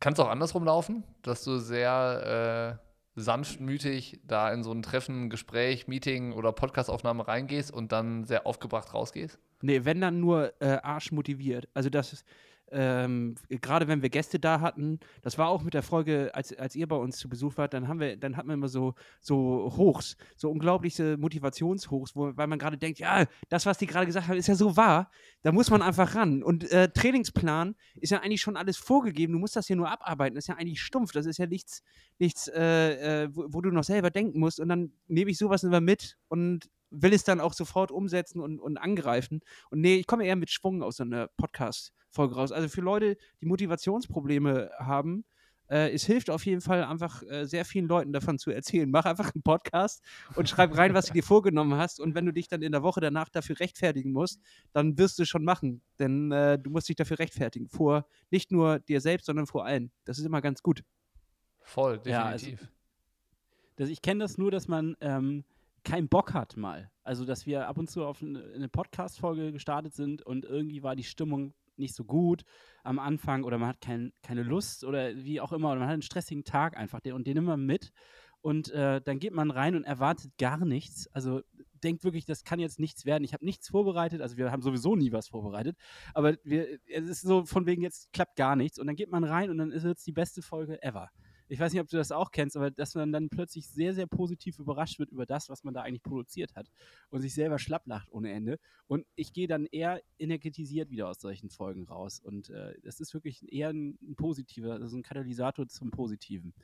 Kann 0.00 0.14
es 0.14 0.18
auch 0.18 0.28
andersrum 0.28 0.64
laufen, 0.64 1.04
dass 1.22 1.44
du 1.44 1.58
sehr 1.58 2.78
äh, 2.80 3.20
sanftmütig 3.20 4.20
da 4.24 4.52
in 4.52 4.62
so 4.64 4.72
ein 4.72 4.82
Treffen, 4.82 5.30
Gespräch, 5.30 5.86
Meeting 5.86 6.32
oder 6.32 6.52
Podcastaufnahme 6.52 7.28
reingehst 7.28 7.72
und 7.72 7.92
dann 7.92 8.24
sehr 8.24 8.46
aufgebracht 8.46 8.94
rausgehst? 8.94 9.38
Nee, 9.62 9.84
wenn 9.84 10.00
dann 10.00 10.20
nur 10.20 10.52
äh, 10.60 10.78
Arsch 10.82 11.12
motiviert. 11.12 11.68
Also 11.74 11.90
das 11.90 12.12
ist, 12.14 12.26
ähm, 12.72 13.34
gerade 13.48 13.88
wenn 13.88 14.02
wir 14.02 14.10
Gäste 14.10 14.38
da 14.38 14.60
hatten, 14.60 15.00
das 15.22 15.38
war 15.38 15.48
auch 15.48 15.62
mit 15.62 15.74
der 15.74 15.82
Folge, 15.82 16.30
als, 16.34 16.56
als 16.56 16.76
ihr 16.76 16.86
bei 16.86 16.96
uns 16.96 17.16
zu 17.16 17.28
Besuch 17.28 17.56
wart, 17.56 17.74
dann 17.74 17.88
haben 17.88 18.00
wir, 18.00 18.16
dann 18.16 18.36
hatten 18.36 18.48
wir 18.48 18.54
immer 18.54 18.68
so, 18.68 18.94
so 19.20 19.72
Hochs, 19.76 20.16
so 20.36 20.50
unglaubliche 20.50 21.16
Motivationshochs, 21.16 22.14
wo, 22.14 22.36
weil 22.36 22.46
man 22.46 22.58
gerade 22.58 22.78
denkt, 22.78 22.98
ja, 22.98 23.26
das, 23.48 23.66
was 23.66 23.78
die 23.78 23.86
gerade 23.86 24.06
gesagt 24.06 24.28
haben, 24.28 24.36
ist 24.36 24.46
ja 24.46 24.54
so 24.54 24.76
wahr, 24.76 25.10
da 25.42 25.52
muss 25.52 25.70
man 25.70 25.82
einfach 25.82 26.14
ran. 26.14 26.42
Und 26.42 26.70
äh, 26.70 26.88
Trainingsplan 26.88 27.74
ist 27.96 28.10
ja 28.10 28.20
eigentlich 28.20 28.40
schon 28.40 28.56
alles 28.56 28.76
vorgegeben, 28.76 29.32
du 29.32 29.38
musst 29.38 29.56
das 29.56 29.66
hier 29.66 29.76
nur 29.76 29.90
abarbeiten, 29.90 30.34
das 30.34 30.44
ist 30.44 30.48
ja 30.48 30.56
eigentlich 30.56 30.80
stumpf, 30.80 31.12
das 31.12 31.26
ist 31.26 31.38
ja 31.38 31.46
nichts, 31.46 31.82
nichts, 32.18 32.48
äh, 32.48 33.24
äh, 33.24 33.28
wo, 33.32 33.46
wo 33.48 33.60
du 33.60 33.70
noch 33.70 33.84
selber 33.84 34.10
denken 34.10 34.38
musst. 34.38 34.60
Und 34.60 34.68
dann 34.68 34.92
nehme 35.08 35.30
ich 35.30 35.38
sowas 35.38 35.64
immer 35.64 35.80
mit 35.80 36.16
und 36.28 36.68
will 36.90 37.12
es 37.12 37.24
dann 37.24 37.40
auch 37.40 37.52
sofort 37.52 37.90
umsetzen 37.90 38.40
und, 38.40 38.58
und 38.60 38.76
angreifen. 38.78 39.40
Und 39.70 39.80
nee, 39.80 39.96
ich 39.96 40.06
komme 40.06 40.24
eher 40.26 40.36
mit 40.36 40.50
Schwung 40.50 40.82
aus 40.82 40.96
so 40.96 41.04
einer 41.04 41.28
Podcast-Folge 41.36 42.34
raus. 42.34 42.52
Also 42.52 42.68
für 42.68 42.80
Leute, 42.80 43.16
die 43.40 43.46
Motivationsprobleme 43.46 44.70
haben, 44.78 45.24
äh, 45.68 45.92
es 45.92 46.04
hilft 46.04 46.30
auf 46.30 46.44
jeden 46.46 46.60
Fall 46.60 46.82
einfach 46.82 47.22
äh, 47.22 47.44
sehr 47.46 47.64
vielen 47.64 47.86
Leuten 47.86 48.12
davon 48.12 48.38
zu 48.40 48.50
erzählen. 48.50 48.90
Mach 48.90 49.04
einfach 49.04 49.32
einen 49.34 49.42
Podcast 49.42 50.02
und 50.34 50.48
schreib 50.48 50.76
rein, 50.76 50.94
was 50.94 51.06
du 51.06 51.12
dir 51.12 51.22
vorgenommen 51.22 51.74
hast. 51.76 52.00
Und 52.00 52.16
wenn 52.16 52.26
du 52.26 52.32
dich 52.32 52.48
dann 52.48 52.62
in 52.62 52.72
der 52.72 52.82
Woche 52.82 53.00
danach 53.00 53.28
dafür 53.28 53.60
rechtfertigen 53.60 54.10
musst, 54.10 54.40
dann 54.72 54.98
wirst 54.98 55.18
du 55.18 55.22
es 55.22 55.28
schon 55.28 55.44
machen. 55.44 55.80
Denn 56.00 56.32
äh, 56.32 56.58
du 56.58 56.70
musst 56.70 56.88
dich 56.88 56.96
dafür 56.96 57.20
rechtfertigen. 57.20 57.68
Vor 57.68 58.04
nicht 58.30 58.50
nur 58.50 58.80
dir 58.80 59.00
selbst, 59.00 59.26
sondern 59.26 59.46
vor 59.46 59.64
allen. 59.64 59.92
Das 60.04 60.18
ist 60.18 60.24
immer 60.24 60.40
ganz 60.40 60.60
gut. 60.62 60.82
Voll, 61.62 62.00
Ja, 62.04 62.24
also- 62.24 62.46
definitiv. 62.46 62.68
das, 63.76 63.88
ich 63.90 64.02
kenne 64.02 64.24
das 64.24 64.38
nur, 64.38 64.50
dass 64.50 64.66
man 64.66 64.96
ähm, 65.00 65.44
keinen 65.84 66.08
Bock 66.08 66.34
hat 66.34 66.56
mal. 66.56 66.90
Also, 67.02 67.24
dass 67.24 67.46
wir 67.46 67.68
ab 67.68 67.78
und 67.78 67.90
zu 67.90 68.04
auf 68.04 68.22
eine, 68.22 68.68
Podcast-Folge 68.68 69.52
gestartet 69.52 69.94
sind 69.94 70.22
und 70.22 70.44
irgendwie 70.44 70.82
war 70.82 70.96
die 70.96 71.04
Stimmung 71.04 71.54
nicht 71.76 71.94
so 71.94 72.04
gut 72.04 72.44
am 72.84 72.98
Anfang 72.98 73.44
oder 73.44 73.58
man 73.58 73.70
hat 73.70 73.80
kein, 73.80 74.12
keine 74.22 74.42
Lust 74.42 74.84
oder 74.84 75.16
wie 75.16 75.40
auch 75.40 75.52
immer 75.52 75.70
oder 75.70 75.80
man 75.80 75.88
hat 75.88 75.94
einen 75.94 76.02
stressigen 76.02 76.44
Tag 76.44 76.76
einfach 76.76 77.00
und 77.04 77.26
den 77.26 77.38
immer 77.38 77.56
mit 77.56 77.90
und 78.42 78.70
äh, 78.70 79.00
dann 79.02 79.18
geht 79.18 79.32
man 79.32 79.50
rein 79.50 79.74
und 79.74 79.84
erwartet 79.84 80.32
gar 80.38 80.64
nichts. 80.64 81.08
Also 81.12 81.42
denkt 81.82 82.04
wirklich, 82.04 82.24
das 82.24 82.44
kann 82.44 82.58
jetzt 82.58 82.78
nichts 82.78 83.04
werden. 83.04 83.24
Ich 83.24 83.32
habe 83.32 83.44
nichts 83.44 83.68
vorbereitet, 83.68 84.20
also 84.20 84.36
wir 84.36 84.50
haben 84.50 84.62
sowieso 84.62 84.96
nie 84.96 85.12
was 85.12 85.28
vorbereitet, 85.28 85.76
aber 86.14 86.36
wir, 86.44 86.78
es 86.86 87.08
ist 87.08 87.22
so 87.22 87.44
von 87.44 87.66
wegen 87.66 87.82
jetzt 87.82 88.12
klappt 88.12 88.36
gar 88.36 88.56
nichts 88.56 88.78
und 88.78 88.86
dann 88.86 88.96
geht 88.96 89.10
man 89.10 89.24
rein 89.24 89.50
und 89.50 89.58
dann 89.58 89.72
ist 89.72 89.84
es 89.84 90.04
die 90.04 90.12
beste 90.12 90.42
Folge 90.42 90.82
ever. 90.82 91.10
Ich 91.50 91.58
weiß 91.58 91.72
nicht, 91.72 91.82
ob 91.82 91.88
du 91.88 91.96
das 91.96 92.12
auch 92.12 92.30
kennst, 92.30 92.56
aber 92.56 92.70
dass 92.70 92.94
man 92.94 93.10
dann 93.10 93.28
plötzlich 93.28 93.68
sehr, 93.68 93.92
sehr 93.92 94.06
positiv 94.06 94.60
überrascht 94.60 95.00
wird 95.00 95.10
über 95.10 95.26
das, 95.26 95.48
was 95.48 95.64
man 95.64 95.74
da 95.74 95.82
eigentlich 95.82 96.02
produziert 96.02 96.54
hat 96.54 96.70
und 97.10 97.20
sich 97.20 97.34
selber 97.34 97.58
schlapplacht 97.58 98.08
ohne 98.12 98.30
Ende. 98.30 98.58
Und 98.86 99.04
ich 99.16 99.32
gehe 99.32 99.48
dann 99.48 99.66
eher 99.66 100.00
energetisiert 100.18 100.90
wieder 100.90 101.08
aus 101.08 101.20
solchen 101.20 101.50
Folgen 101.50 101.84
raus. 101.84 102.20
Und 102.20 102.50
äh, 102.50 102.74
das 102.84 103.00
ist 103.00 103.14
wirklich 103.14 103.52
eher 103.52 103.70
ein, 103.70 103.98
ein 104.00 104.14
positiver, 104.14 104.74
also 104.74 104.96
ein 104.96 105.02
Katalysator 105.02 105.66
zum 105.66 105.90
Positiven. 105.90 106.54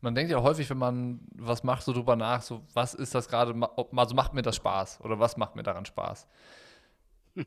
Man 0.00 0.16
denkt 0.16 0.32
ja 0.32 0.42
häufig, 0.42 0.68
wenn 0.70 0.78
man 0.78 1.20
was 1.34 1.62
macht, 1.62 1.84
so 1.84 1.92
drüber 1.92 2.16
nach, 2.16 2.42
so 2.42 2.62
was 2.74 2.94
ist 2.94 3.14
das 3.14 3.28
gerade, 3.28 3.54
also 3.96 4.14
macht 4.14 4.34
mir 4.34 4.42
das 4.42 4.56
Spaß 4.56 5.00
oder 5.02 5.20
was 5.20 5.36
macht 5.36 5.54
mir 5.54 5.62
daran 5.62 5.86
Spaß? 5.86 6.26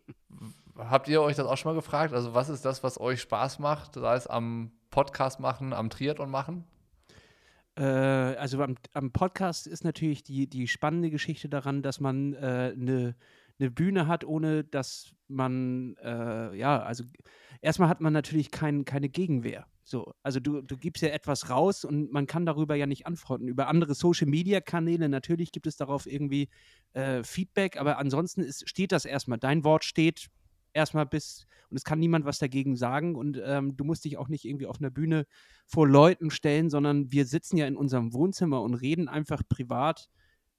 Habt 0.77 1.08
ihr 1.08 1.21
euch 1.21 1.36
das 1.36 1.45
auch 1.45 1.58
schon 1.58 1.73
mal 1.73 1.75
gefragt? 1.75 2.13
Also 2.13 2.34
was 2.34 2.49
ist 2.49 2.63
das, 2.63 2.84
was 2.84 2.99
euch 2.99 3.21
Spaß 3.21 3.60
macht, 3.60 3.95
sei 3.95 4.15
es 4.15 4.27
am 4.27 4.71
Podcast 4.89 5.39
machen, 5.39 5.73
am 5.73 5.89
Triathlon 5.89 6.30
machen? 6.30 6.65
Äh, 7.79 7.83
also 7.83 8.61
am, 8.61 8.75
am 8.93 9.11
Podcast 9.11 9.65
ist 9.65 9.85
natürlich 9.85 10.23
die, 10.23 10.47
die 10.47 10.67
spannende 10.67 11.09
Geschichte 11.09 11.47
daran, 11.47 11.81
dass 11.81 12.01
man 12.01 12.35
eine 12.35 12.71
äh, 12.71 12.75
ne- 12.75 13.15
ne 13.57 13.71
Bühne 13.71 14.07
hat, 14.07 14.25
ohne 14.25 14.63
dass 14.65 15.13
man, 15.27 15.95
äh, 16.03 16.55
ja, 16.57 16.81
also 16.81 17.03
erstmal 17.61 17.87
hat 17.89 18.01
man 18.01 18.13
natürlich 18.13 18.51
kein, 18.51 18.83
keine 18.83 19.09
Gegenwehr. 19.09 19.65
So, 19.83 20.13
also 20.23 20.39
du, 20.39 20.61
du 20.61 20.77
gibst 20.77 21.01
ja 21.03 21.09
etwas 21.09 21.49
raus 21.49 21.83
und 21.83 22.11
man 22.11 22.27
kann 22.27 22.45
darüber 22.45 22.75
ja 22.75 22.85
nicht 22.85 23.07
antworten. 23.07 23.47
Über 23.47 23.67
andere 23.67 23.95
Social-Media-Kanäle 23.95 25.09
natürlich 25.09 25.51
gibt 25.51 25.65
es 25.65 25.77
darauf 25.77 26.05
irgendwie 26.05 26.49
äh, 26.93 27.23
Feedback, 27.23 27.77
aber 27.77 27.97
ansonsten 27.97 28.41
ist, 28.41 28.69
steht 28.69 28.91
das 28.91 29.05
erstmal. 29.05 29.39
Dein 29.39 29.63
Wort 29.63 29.83
steht 29.83 30.27
erstmal 30.73 31.05
bis, 31.05 31.47
und 31.69 31.77
es 31.77 31.84
kann 31.84 31.99
niemand 31.99 32.25
was 32.25 32.39
dagegen 32.39 32.75
sagen 32.75 33.15
und 33.15 33.39
ähm, 33.43 33.75
du 33.75 33.84
musst 33.84 34.05
dich 34.05 34.17
auch 34.17 34.27
nicht 34.27 34.45
irgendwie 34.45 34.65
auf 34.65 34.79
einer 34.79 34.89
Bühne 34.89 35.25
vor 35.65 35.88
Leuten 35.88 36.32
stellen, 36.32 36.69
sondern 36.69 37.12
wir 37.12 37.25
sitzen 37.25 37.58
ja 37.58 37.67
in 37.67 37.77
unserem 37.77 38.13
Wohnzimmer 38.13 38.62
und 38.62 38.73
reden 38.75 39.08
einfach 39.08 39.41
privat. 39.47 40.10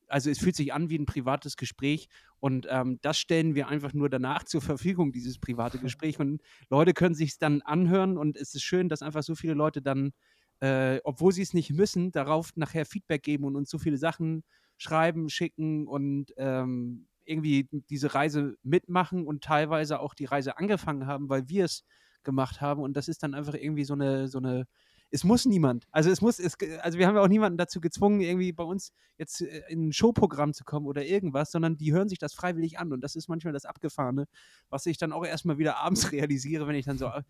Also 0.09 0.31
es 0.31 0.38
fühlt 0.38 0.57
sich 0.57 0.73
an 0.73 0.90
wie 0.90 0.99
ein 0.99 1.07
privates 1.07 1.57
Gespräch 1.57 2.09
und 2.40 2.66
ähm, 2.70 2.99
das 3.03 3.18
stellen 3.18 3.55
wir 3.55 3.68
einfach 3.68 3.92
nur 3.92 4.09
danach 4.09 4.44
zur 4.44 4.61
Verfügung, 4.61 5.12
dieses 5.12 5.38
private 5.38 5.79
Gespräch. 5.79 6.18
Und 6.18 6.42
Leute 6.68 6.94
können 6.94 7.14
sich 7.14 7.38
dann 7.38 7.62
anhören 7.62 8.16
und 8.16 8.37
es 8.37 8.55
ist 8.55 8.62
schön, 8.62 8.88
dass 8.88 9.03
einfach 9.03 9.23
so 9.23 9.35
viele 9.35 9.55
Leute 9.55 9.83
dann, 9.83 10.12
äh, 10.61 11.01
obwohl 11.05 11.33
sie 11.33 11.42
es 11.42 11.55
nicht 11.55 11.70
müssen, 11.70 12.12
darauf 12.12 12.51
nachher 12.57 12.87
Feedback 12.87 13.23
geben 13.23 13.44
und 13.44 13.57
uns 13.57 13.70
so 13.70 13.79
viele 13.79 13.99
Sachen 13.99 14.42
schreiben, 14.79 15.29
schicken 15.29 15.87
und 15.87 16.33
ähm, 16.38 17.07
irgendwie 17.31 17.69
diese 17.88 18.14
Reise 18.14 18.57
mitmachen 18.62 19.27
und 19.27 19.45
teilweise 19.45 20.01
auch 20.01 20.14
die 20.14 20.25
Reise 20.25 20.59
angefangen 20.59 21.07
haben, 21.07 21.29
weil 21.29 21.49
wir 21.49 21.64
es 21.64 21.85
gemacht 22.25 22.61
haben. 22.61 22.83
Und 22.83 22.97
das 22.97 23.09
ist 23.09 23.23
dann 23.23 23.35
einfach 23.35 23.55
irgendwie 23.55 23.85
so 23.85 23.95
eine, 23.95 24.29
so 24.29 24.38
eine, 24.38 24.66
es 25.11 25.25
muss 25.25 25.47
niemand. 25.47 25.87
Also 25.90 26.11
es 26.11 26.21
muss, 26.21 26.38
es, 26.38 26.57
also 26.81 26.99
wir 26.99 27.07
haben 27.07 27.16
ja 27.16 27.23
auch 27.23 27.29
niemanden 27.29 27.59
dazu 27.59 27.81
gezwungen, 27.81 28.21
irgendwie 28.21 28.53
bei 28.53 28.64
uns 28.64 28.93
jetzt 29.16 29.40
äh, 29.43 29.62
in 29.69 29.88
ein 29.88 29.93
Showprogramm 29.93 30.53
zu 30.53 30.64
kommen 30.64 30.87
oder 30.87 31.05
irgendwas, 31.05 31.51
sondern 31.51 31.77
die 31.77 31.93
hören 31.93 32.09
sich 32.09 32.19
das 32.19 32.35
freiwillig 32.35 32.79
an. 32.79 32.93
Und 32.93 33.01
das 33.03 33.16
ist 33.16 33.29
manchmal 33.29 33.53
das 33.53 33.64
Abgefahrene, 33.64 34.27
was 34.69 34.87
ich 34.87 34.99
dann 34.99 35.12
auch 35.12 35.25
erstmal 35.25 35.59
wieder 35.59 35.77
abends 35.83 36.12
realisiere, 36.12 36.66
wenn 36.66 36.77
ich 36.77 36.85
dann 36.85 36.99
so 36.99 37.07
äh, 37.07 37.23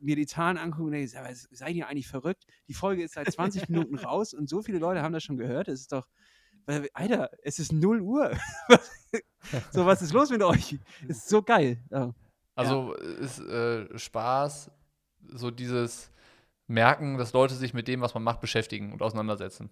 mir 0.00 0.16
die 0.16 0.26
Zahlen 0.26 0.56
angucke 0.56 0.84
und 0.84 0.92
denke, 0.92 1.08
seid 1.08 1.74
ihr 1.74 1.88
eigentlich 1.88 2.08
verrückt? 2.08 2.44
Die 2.68 2.74
Folge 2.74 3.02
ist 3.02 3.14
seit 3.14 3.30
20 3.30 3.68
Minuten 3.68 3.96
raus 3.98 4.32
und 4.34 4.48
so 4.48 4.62
viele 4.62 4.78
Leute 4.78 5.02
haben 5.02 5.12
das 5.12 5.24
schon 5.24 5.36
gehört. 5.36 5.68
Es 5.68 5.80
ist 5.80 5.92
doch, 5.92 6.06
Alter, 6.92 7.30
es 7.42 7.58
ist 7.58 7.72
0 7.72 8.00
Uhr. 8.02 8.36
so, 9.72 9.86
was 9.86 10.02
ist 10.02 10.12
los 10.12 10.30
mit 10.30 10.42
euch? 10.42 10.78
Es 11.08 11.16
ist 11.18 11.28
so 11.28 11.42
geil. 11.42 11.78
Ja. 11.90 12.14
Also 12.54 12.92
ist 12.94 13.38
äh, 13.38 13.98
Spaß, 13.98 14.70
so 15.28 15.50
dieses 15.50 16.10
Merken, 16.66 17.16
dass 17.16 17.32
Leute 17.32 17.54
sich 17.54 17.72
mit 17.72 17.88
dem, 17.88 18.00
was 18.00 18.14
man 18.14 18.22
macht, 18.22 18.40
beschäftigen 18.40 18.92
und 18.92 19.00
auseinandersetzen. 19.00 19.70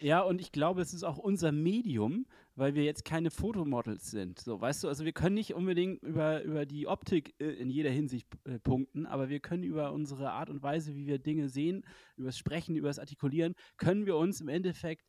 Ja, 0.00 0.20
und 0.20 0.40
ich 0.40 0.52
glaube, 0.52 0.80
es 0.80 0.92
ist 0.92 1.04
auch 1.04 1.18
unser 1.18 1.52
Medium, 1.52 2.26
weil 2.56 2.74
wir 2.74 2.84
jetzt 2.84 3.04
keine 3.04 3.30
Fotomodels 3.30 4.10
sind. 4.10 4.38
So, 4.38 4.60
weißt 4.60 4.84
du, 4.84 4.88
also 4.88 5.04
wir 5.04 5.12
können 5.12 5.34
nicht 5.34 5.54
unbedingt 5.54 6.02
über, 6.02 6.42
über 6.42 6.66
die 6.66 6.86
Optik 6.86 7.34
äh, 7.40 7.50
in 7.50 7.70
jeder 7.70 7.90
Hinsicht 7.90 8.28
äh, 8.44 8.58
punkten, 8.58 9.06
aber 9.06 9.28
wir 9.28 9.40
können 9.40 9.62
über 9.62 9.92
unsere 9.92 10.30
Art 10.30 10.50
und 10.50 10.62
Weise, 10.62 10.94
wie 10.94 11.06
wir 11.06 11.18
Dinge 11.18 11.48
sehen, 11.48 11.84
übers 12.16 12.38
Sprechen, 12.38 12.76
übers 12.76 12.98
Artikulieren, 12.98 13.54
können 13.76 14.06
wir 14.06 14.16
uns 14.16 14.40
im 14.40 14.48
Endeffekt 14.48 15.04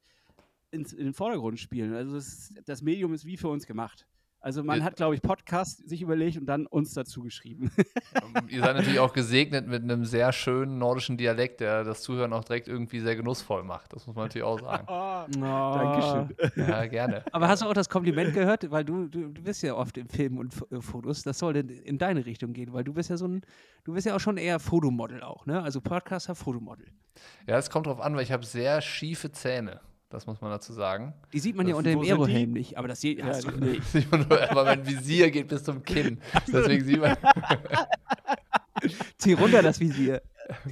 ins, 0.76 0.94
in 0.94 1.06
den 1.06 1.14
Vordergrund 1.14 1.60
spielen. 1.60 1.94
Also 1.94 2.16
das, 2.16 2.54
das 2.66 2.82
Medium 2.82 3.14
ist 3.14 3.26
wie 3.26 3.38
für 3.38 3.48
uns 3.50 3.66
gemacht. 3.66 4.06
Also 4.42 4.64
man 4.64 4.78
Ja. 4.78 4.86
hat, 4.86 4.96
glaube 4.98 5.16
ich, 5.16 5.24
Podcast 5.24 5.90
sich 5.90 6.04
überlegt 6.04 6.38
und 6.38 6.46
dann 6.46 6.68
uns 6.68 6.94
dazu 6.94 7.24
geschrieben. 7.24 7.72
Ähm, 8.14 8.48
Ihr 8.48 8.60
seid 8.62 8.76
natürlich 8.76 9.00
auch 9.00 9.12
gesegnet 9.12 9.66
mit 9.68 9.82
einem 9.82 10.06
sehr 10.06 10.32
schönen 10.32 10.78
nordischen 10.78 11.18
Dialekt, 11.18 11.62
der 11.62 11.84
das 11.84 12.04
Zuhören 12.04 12.32
auch 12.32 12.44
direkt 12.44 12.68
irgendwie 12.68 13.00
sehr 13.00 13.16
genussvoll 13.16 13.64
macht. 13.64 13.94
Das 13.94 14.06
muss 14.06 14.16
man 14.16 14.26
natürlich 14.26 14.44
auch 14.46 14.60
sagen. 14.60 14.86
Dankeschön. 15.42 16.36
Ja, 16.58 16.86
gerne. 16.86 17.24
Aber 17.32 17.48
hast 17.48 17.64
du 17.64 17.66
auch 17.66 17.74
das 17.74 17.90
Kompliment 17.90 18.36
gehört? 18.36 18.70
Weil 18.70 18.86
du, 18.86 19.08
du, 19.08 19.30
du 19.30 19.42
bist 19.42 19.64
ja 19.64 19.74
oft 19.76 19.98
in 19.98 20.08
Filmen 20.10 20.38
und 20.38 20.54
F- 20.54 20.66
äh, 20.72 20.80
Fotos. 20.82 21.24
Das 21.24 21.40
soll 21.40 21.56
in, 21.58 21.70
in 21.70 21.98
deine 21.98 22.26
Richtung 22.28 22.54
gehen, 22.54 22.72
weil 22.72 22.84
du 22.84 22.94
bist 22.94 23.10
ja 23.10 23.18
so 23.18 23.28
ein, 23.28 23.42
du 23.84 23.94
bist 23.94 24.06
ja 24.06 24.16
auch 24.16 24.20
schon 24.20 24.38
eher 24.38 24.60
Fotomodel 24.60 25.24
auch, 25.24 25.48
ne? 25.48 25.62
Also 25.64 25.82
Podcaster, 25.82 26.36
Fotomodel. 26.36 26.86
Ja, 27.48 27.58
es 27.58 27.70
kommt 27.72 27.88
drauf 27.88 28.00
an, 28.00 28.16
weil 28.16 28.24
ich 28.24 28.32
habe 28.32 28.46
sehr 28.46 28.80
schiefe 28.82 29.32
Zähne. 29.32 29.80
Das 30.10 30.28
muss 30.28 30.39
man 30.39 30.52
dazu 30.52 30.72
sagen. 30.72 31.13
Die 31.34 31.39
sieht 31.39 31.56
man 31.56 31.68
ja 31.68 31.76
unter 31.76 31.89
dem? 31.89 32.00
Aerohelm 32.02 32.52
nicht, 32.52 32.78
aber 32.78 32.88
das 32.88 33.02
je, 33.02 33.13
Ja, 33.18 33.26
hast 33.26 33.46
du 33.46 33.52
nee. 33.52 33.80
Sieht 33.91 34.10
man 34.12 34.28
nur, 34.28 34.50
aber 34.52 34.63
mein 34.63 34.86
Visier 34.86 35.32
geht 35.32 35.48
bis 35.48 35.63
zum 35.63 35.84
Kinn. 35.84 36.20
Deswegen 36.48 36.84
sieht 36.86 37.00
man. 37.02 37.18
Zieh 39.18 39.34
runter 39.34 39.62
das 39.62 39.80
Visier. 39.80 40.22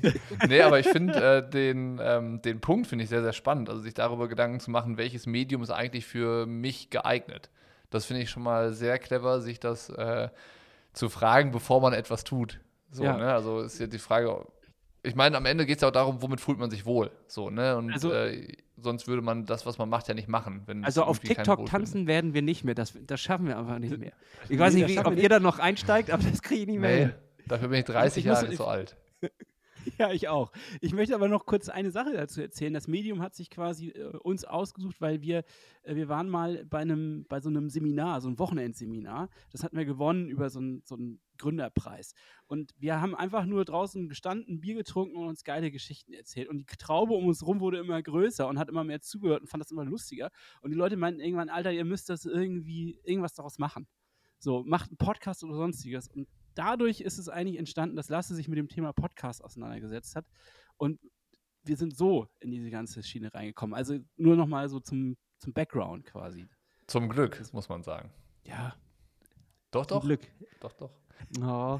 nee, 0.48 0.62
aber 0.62 0.80
ich 0.80 0.88
finde 0.88 1.13
äh, 1.15 1.50
den, 1.50 2.00
ähm, 2.02 2.41
den 2.43 2.60
Punkt 2.62 2.86
finde 2.86 3.04
ich 3.04 3.10
sehr, 3.10 3.24
sehr 3.24 3.34
spannend. 3.34 3.69
Also 3.69 3.82
sich 3.82 3.96
darüber 3.96 4.28
Gedanken 4.28 4.60
zu 4.60 4.69
machen, 4.69 4.98
welches 4.98 5.26
Medium 5.26 5.63
ist 5.63 5.72
eigentlich 5.72 6.06
für 6.06 6.46
mich 6.46 6.89
geeignet. 6.91 7.50
Das 7.89 8.06
finde 8.06 8.22
ich 8.22 8.30
schon 8.30 8.43
mal 8.43 8.72
sehr 8.74 9.00
clever, 9.00 9.41
sich 9.41 9.60
das 9.60 9.89
äh, 9.89 10.30
zu 10.93 11.10
fragen, 11.10 11.52
bevor 11.52 11.82
man 11.82 11.93
etwas 11.93 12.24
tut. 12.24 12.60
So, 12.91 13.04
Ja. 13.04 13.17
ne? 13.17 13.34
Also 13.34 13.62
ist 13.62 13.80
ja 13.80 13.88
die 13.88 13.98
Frage, 13.98 14.46
ich 15.02 15.15
meine, 15.15 15.38
am 15.38 15.46
Ende 15.48 15.65
geht 15.65 15.78
es 15.78 15.82
ja 15.82 15.88
auch 15.88 15.91
darum, 15.93 16.22
womit 16.22 16.39
fühlt 16.39 16.60
man 16.60 16.69
sich 16.69 16.86
wohl. 16.86 17.10
So, 17.28 17.50
ne? 17.50 17.76
Und 17.76 17.91
Also- 17.93 18.12
äh, 18.13 18.56
sonst 18.84 19.08
würde 19.08 19.22
man 19.22 19.46
das, 19.46 19.65
was 19.65 19.78
man 19.78 19.89
macht, 19.89 20.08
ja 20.08 20.13
nicht 20.13 20.28
machen. 20.28 20.65
Also 20.84 21.04
auf 21.04 21.19
TikTok 21.19 21.65
tanzen 21.65 22.06
werden 22.08 22.34
wir 22.34 22.41
nicht 22.41 22.63
mehr. 22.63 22.76
Das, 22.76 22.93
das 23.08 23.19
schaffen 23.22 23.48
wir 23.48 23.58
einfach 23.58 23.80
nicht 23.80 23.98
mehr. 23.98 24.13
Ich 24.46 24.52
Nee, 24.52 24.60
weiß 24.60 24.74
nicht, 24.76 24.84
das 24.84 24.91
wie, 24.91 25.00
ob 25.00 25.17
ihr 25.17 25.30
da 25.30 25.39
noch 25.39 25.60
einsteigt, 25.60 26.12
aber 26.12 26.24
das 26.24 26.41
kriege 26.41 26.62
ich 26.62 26.67
nicht 26.67 26.80
mehr 26.80 26.91
Nee, 26.91 27.02
hin. 27.06 27.13
dafür 27.48 27.67
bin 27.69 27.80
ich 27.80 27.86
30 27.86 28.24
Ich 28.26 28.30
muss- 28.30 28.41
Jahre 28.41 28.54
zu 28.56 28.65
alt. 28.67 28.96
Ja, 29.98 30.12
ich 30.13 30.30
auch. 30.30 30.54
Ich 30.80 30.93
möchte 30.93 31.13
aber 31.13 31.28
noch 31.28 31.46
kurz 31.46 31.67
eine 31.67 31.91
Sache 31.91 32.13
dazu 32.13 32.39
erzählen. 32.41 32.74
Das 32.74 32.88
Medium 32.88 33.22
hat 33.22 33.36
sich 33.36 33.50
quasi 33.50 33.89
äh, 33.89 34.15
uns 34.19 34.46
ausgesucht, 34.46 35.02
weil 35.02 35.22
wir, 35.22 35.43
äh, 35.84 35.96
wir 35.96 36.08
waren 36.08 36.30
mal 36.30 36.63
bei 36.69 36.80
einem, 36.80 37.26
bei 37.28 37.41
so 37.41 37.50
einem 37.50 37.69
Seminar, 37.69 38.22
so 38.22 38.30
einem 38.30 38.39
Wochenendseminar. 38.39 39.28
Das 39.52 39.62
hatten 39.62 39.76
wir 39.76 39.84
gewonnen 39.84 40.30
über 40.30 40.50
so 40.50 40.60
einen, 40.60 40.84
so 40.86 40.96
einen 40.96 41.19
Gründerpreis. 41.38 42.13
Und 42.48 42.74
wir 42.78 43.02
haben 43.02 43.15
einfach 43.15 43.46
nur 43.46 43.65
draußen 43.65 44.10
gestanden, 44.10 44.62
Bier 44.62 44.76
getrunken 44.76 45.15
und 45.15 45.28
uns 45.28 45.43
geile 45.43 45.72
Geschichten 45.72 46.13
erzählt. 46.13 46.50
Und 46.50 46.60
die 46.60 46.78
Traube 46.78 47.13
um 47.13 47.28
uns 47.28 47.46
rum 47.46 47.60
wurde 47.60 47.80
immer 47.80 48.02
größer 48.02 48.48
und 48.48 48.60
hat 48.60 48.69
immer 48.69 48.84
mehr 48.84 49.02
zugehört 49.02 49.41
und 49.41 49.48
fand 49.48 49.62
das 49.62 49.72
immer 49.72 49.86
lustiger. 49.86 50.30
Und 50.62 50.72
die 50.72 50.78
Leute 50.78 50.98
meinten 50.98 51.19
irgendwann, 51.19 51.50
Alter, 51.50 51.72
ihr 51.72 51.86
müsst 51.86 52.10
das 52.10 52.26
irgendwie, 52.26 53.00
irgendwas 53.04 53.34
daraus 53.34 53.58
machen. 53.58 53.88
So, 54.39 54.63
macht 54.65 54.89
einen 54.89 54.98
Podcast 54.98 55.43
oder 55.43 55.56
sonstiges. 55.56 56.08
Und 56.08 56.28
dadurch 56.56 57.02
ist 57.02 57.17
es 57.17 57.30
eigentlich 57.30 57.58
entstanden, 57.58 57.96
dass 57.96 58.10
Lasse 58.10 58.36
sich 58.36 58.48
mit 58.48 58.58
dem 58.58 58.69
Thema 58.69 58.93
Podcast 58.93 59.43
auseinandergesetzt 59.43 60.15
hat. 60.15 60.26
Und 60.78 61.00
wir 61.63 61.78
sind 61.78 61.96
so 61.96 62.28
in 62.39 62.52
diese 62.52 62.69
ganze 62.69 63.04
Schiene 63.04 63.34
reingekommen. 63.34 63.74
Also 63.74 64.00
nur 64.17 64.36
nochmal 64.36 64.67
so 64.69 64.80
zum, 64.80 65.17
zum 65.38 65.54
Background 65.54 66.06
quasi. 66.06 66.48
Zum 66.88 67.10
Glück, 67.10 67.41
muss 67.54 67.69
man 67.69 67.84
sagen. 67.84 68.12
Ja, 68.46 68.76
Doch, 69.73 69.86
zum 69.86 69.97
doch. 69.97 70.05
Glück. 70.05 70.21
Doch, 70.59 70.73
doch. 70.73 70.91
Oh. 71.41 71.79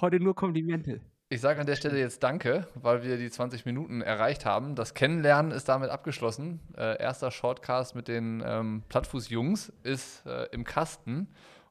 Heute 0.00 0.20
nur 0.20 0.34
Komplimente. 0.34 1.00
Ich 1.28 1.40
sage 1.40 1.60
an 1.60 1.66
der 1.66 1.76
Stelle 1.76 1.98
jetzt 1.98 2.24
Danke, 2.24 2.66
weil 2.74 3.04
wir 3.04 3.16
die 3.16 3.30
20 3.30 3.64
Minuten 3.64 4.00
erreicht 4.00 4.44
haben. 4.44 4.74
Das 4.74 4.94
Kennenlernen 4.94 5.52
ist 5.52 5.68
damit 5.68 5.90
abgeschlossen. 5.90 6.58
Äh, 6.76 7.00
erster 7.00 7.30
Shortcast 7.30 7.94
mit 7.94 8.08
den 8.08 8.42
ähm, 8.44 8.82
Plattfuß-Jungs 8.88 9.72
ist 9.84 10.26
äh, 10.26 10.46
im 10.50 10.64
Kasten. 10.64 11.28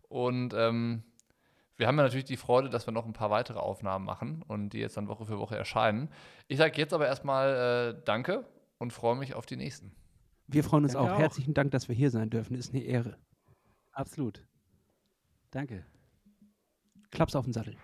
Und 0.07 0.53
ähm, 0.53 1.03
wir 1.75 1.87
haben 1.87 1.97
ja 1.97 2.03
natürlich 2.03 2.25
die 2.25 2.37
Freude, 2.37 2.69
dass 2.69 2.87
wir 2.87 2.93
noch 2.93 3.05
ein 3.05 3.11
paar 3.11 3.31
weitere 3.31 3.59
Aufnahmen 3.59 4.05
machen 4.05 4.43
und 4.47 4.69
die 4.69 4.79
jetzt 4.79 4.95
dann 4.95 5.09
Woche 5.09 5.25
für 5.25 5.39
Woche 5.39 5.57
erscheinen. 5.57 6.09
Ich 6.47 6.57
sage 6.57 6.77
jetzt 6.77 6.93
aber 6.93 7.07
erstmal 7.07 7.95
äh, 7.97 8.01
Danke 8.05 8.45
und 8.77 8.93
freue 8.93 9.17
mich 9.17 9.33
auf 9.33 9.45
die 9.45 9.57
nächsten. 9.57 9.91
Wir 10.47 10.63
freuen 10.63 10.85
uns 10.85 10.95
auch. 10.95 11.09
auch. 11.09 11.19
Herzlichen 11.19 11.53
Dank, 11.53 11.71
dass 11.71 11.89
wir 11.89 11.95
hier 11.95 12.11
sein 12.11 12.29
dürfen. 12.29 12.55
Ist 12.55 12.73
eine 12.73 12.83
Ehre. 12.83 13.17
Absolut. 13.91 14.45
Danke. 15.51 15.85
Klaps 17.11 17.35
auf 17.35 17.45
den 17.45 17.53
Sattel. 17.53 17.75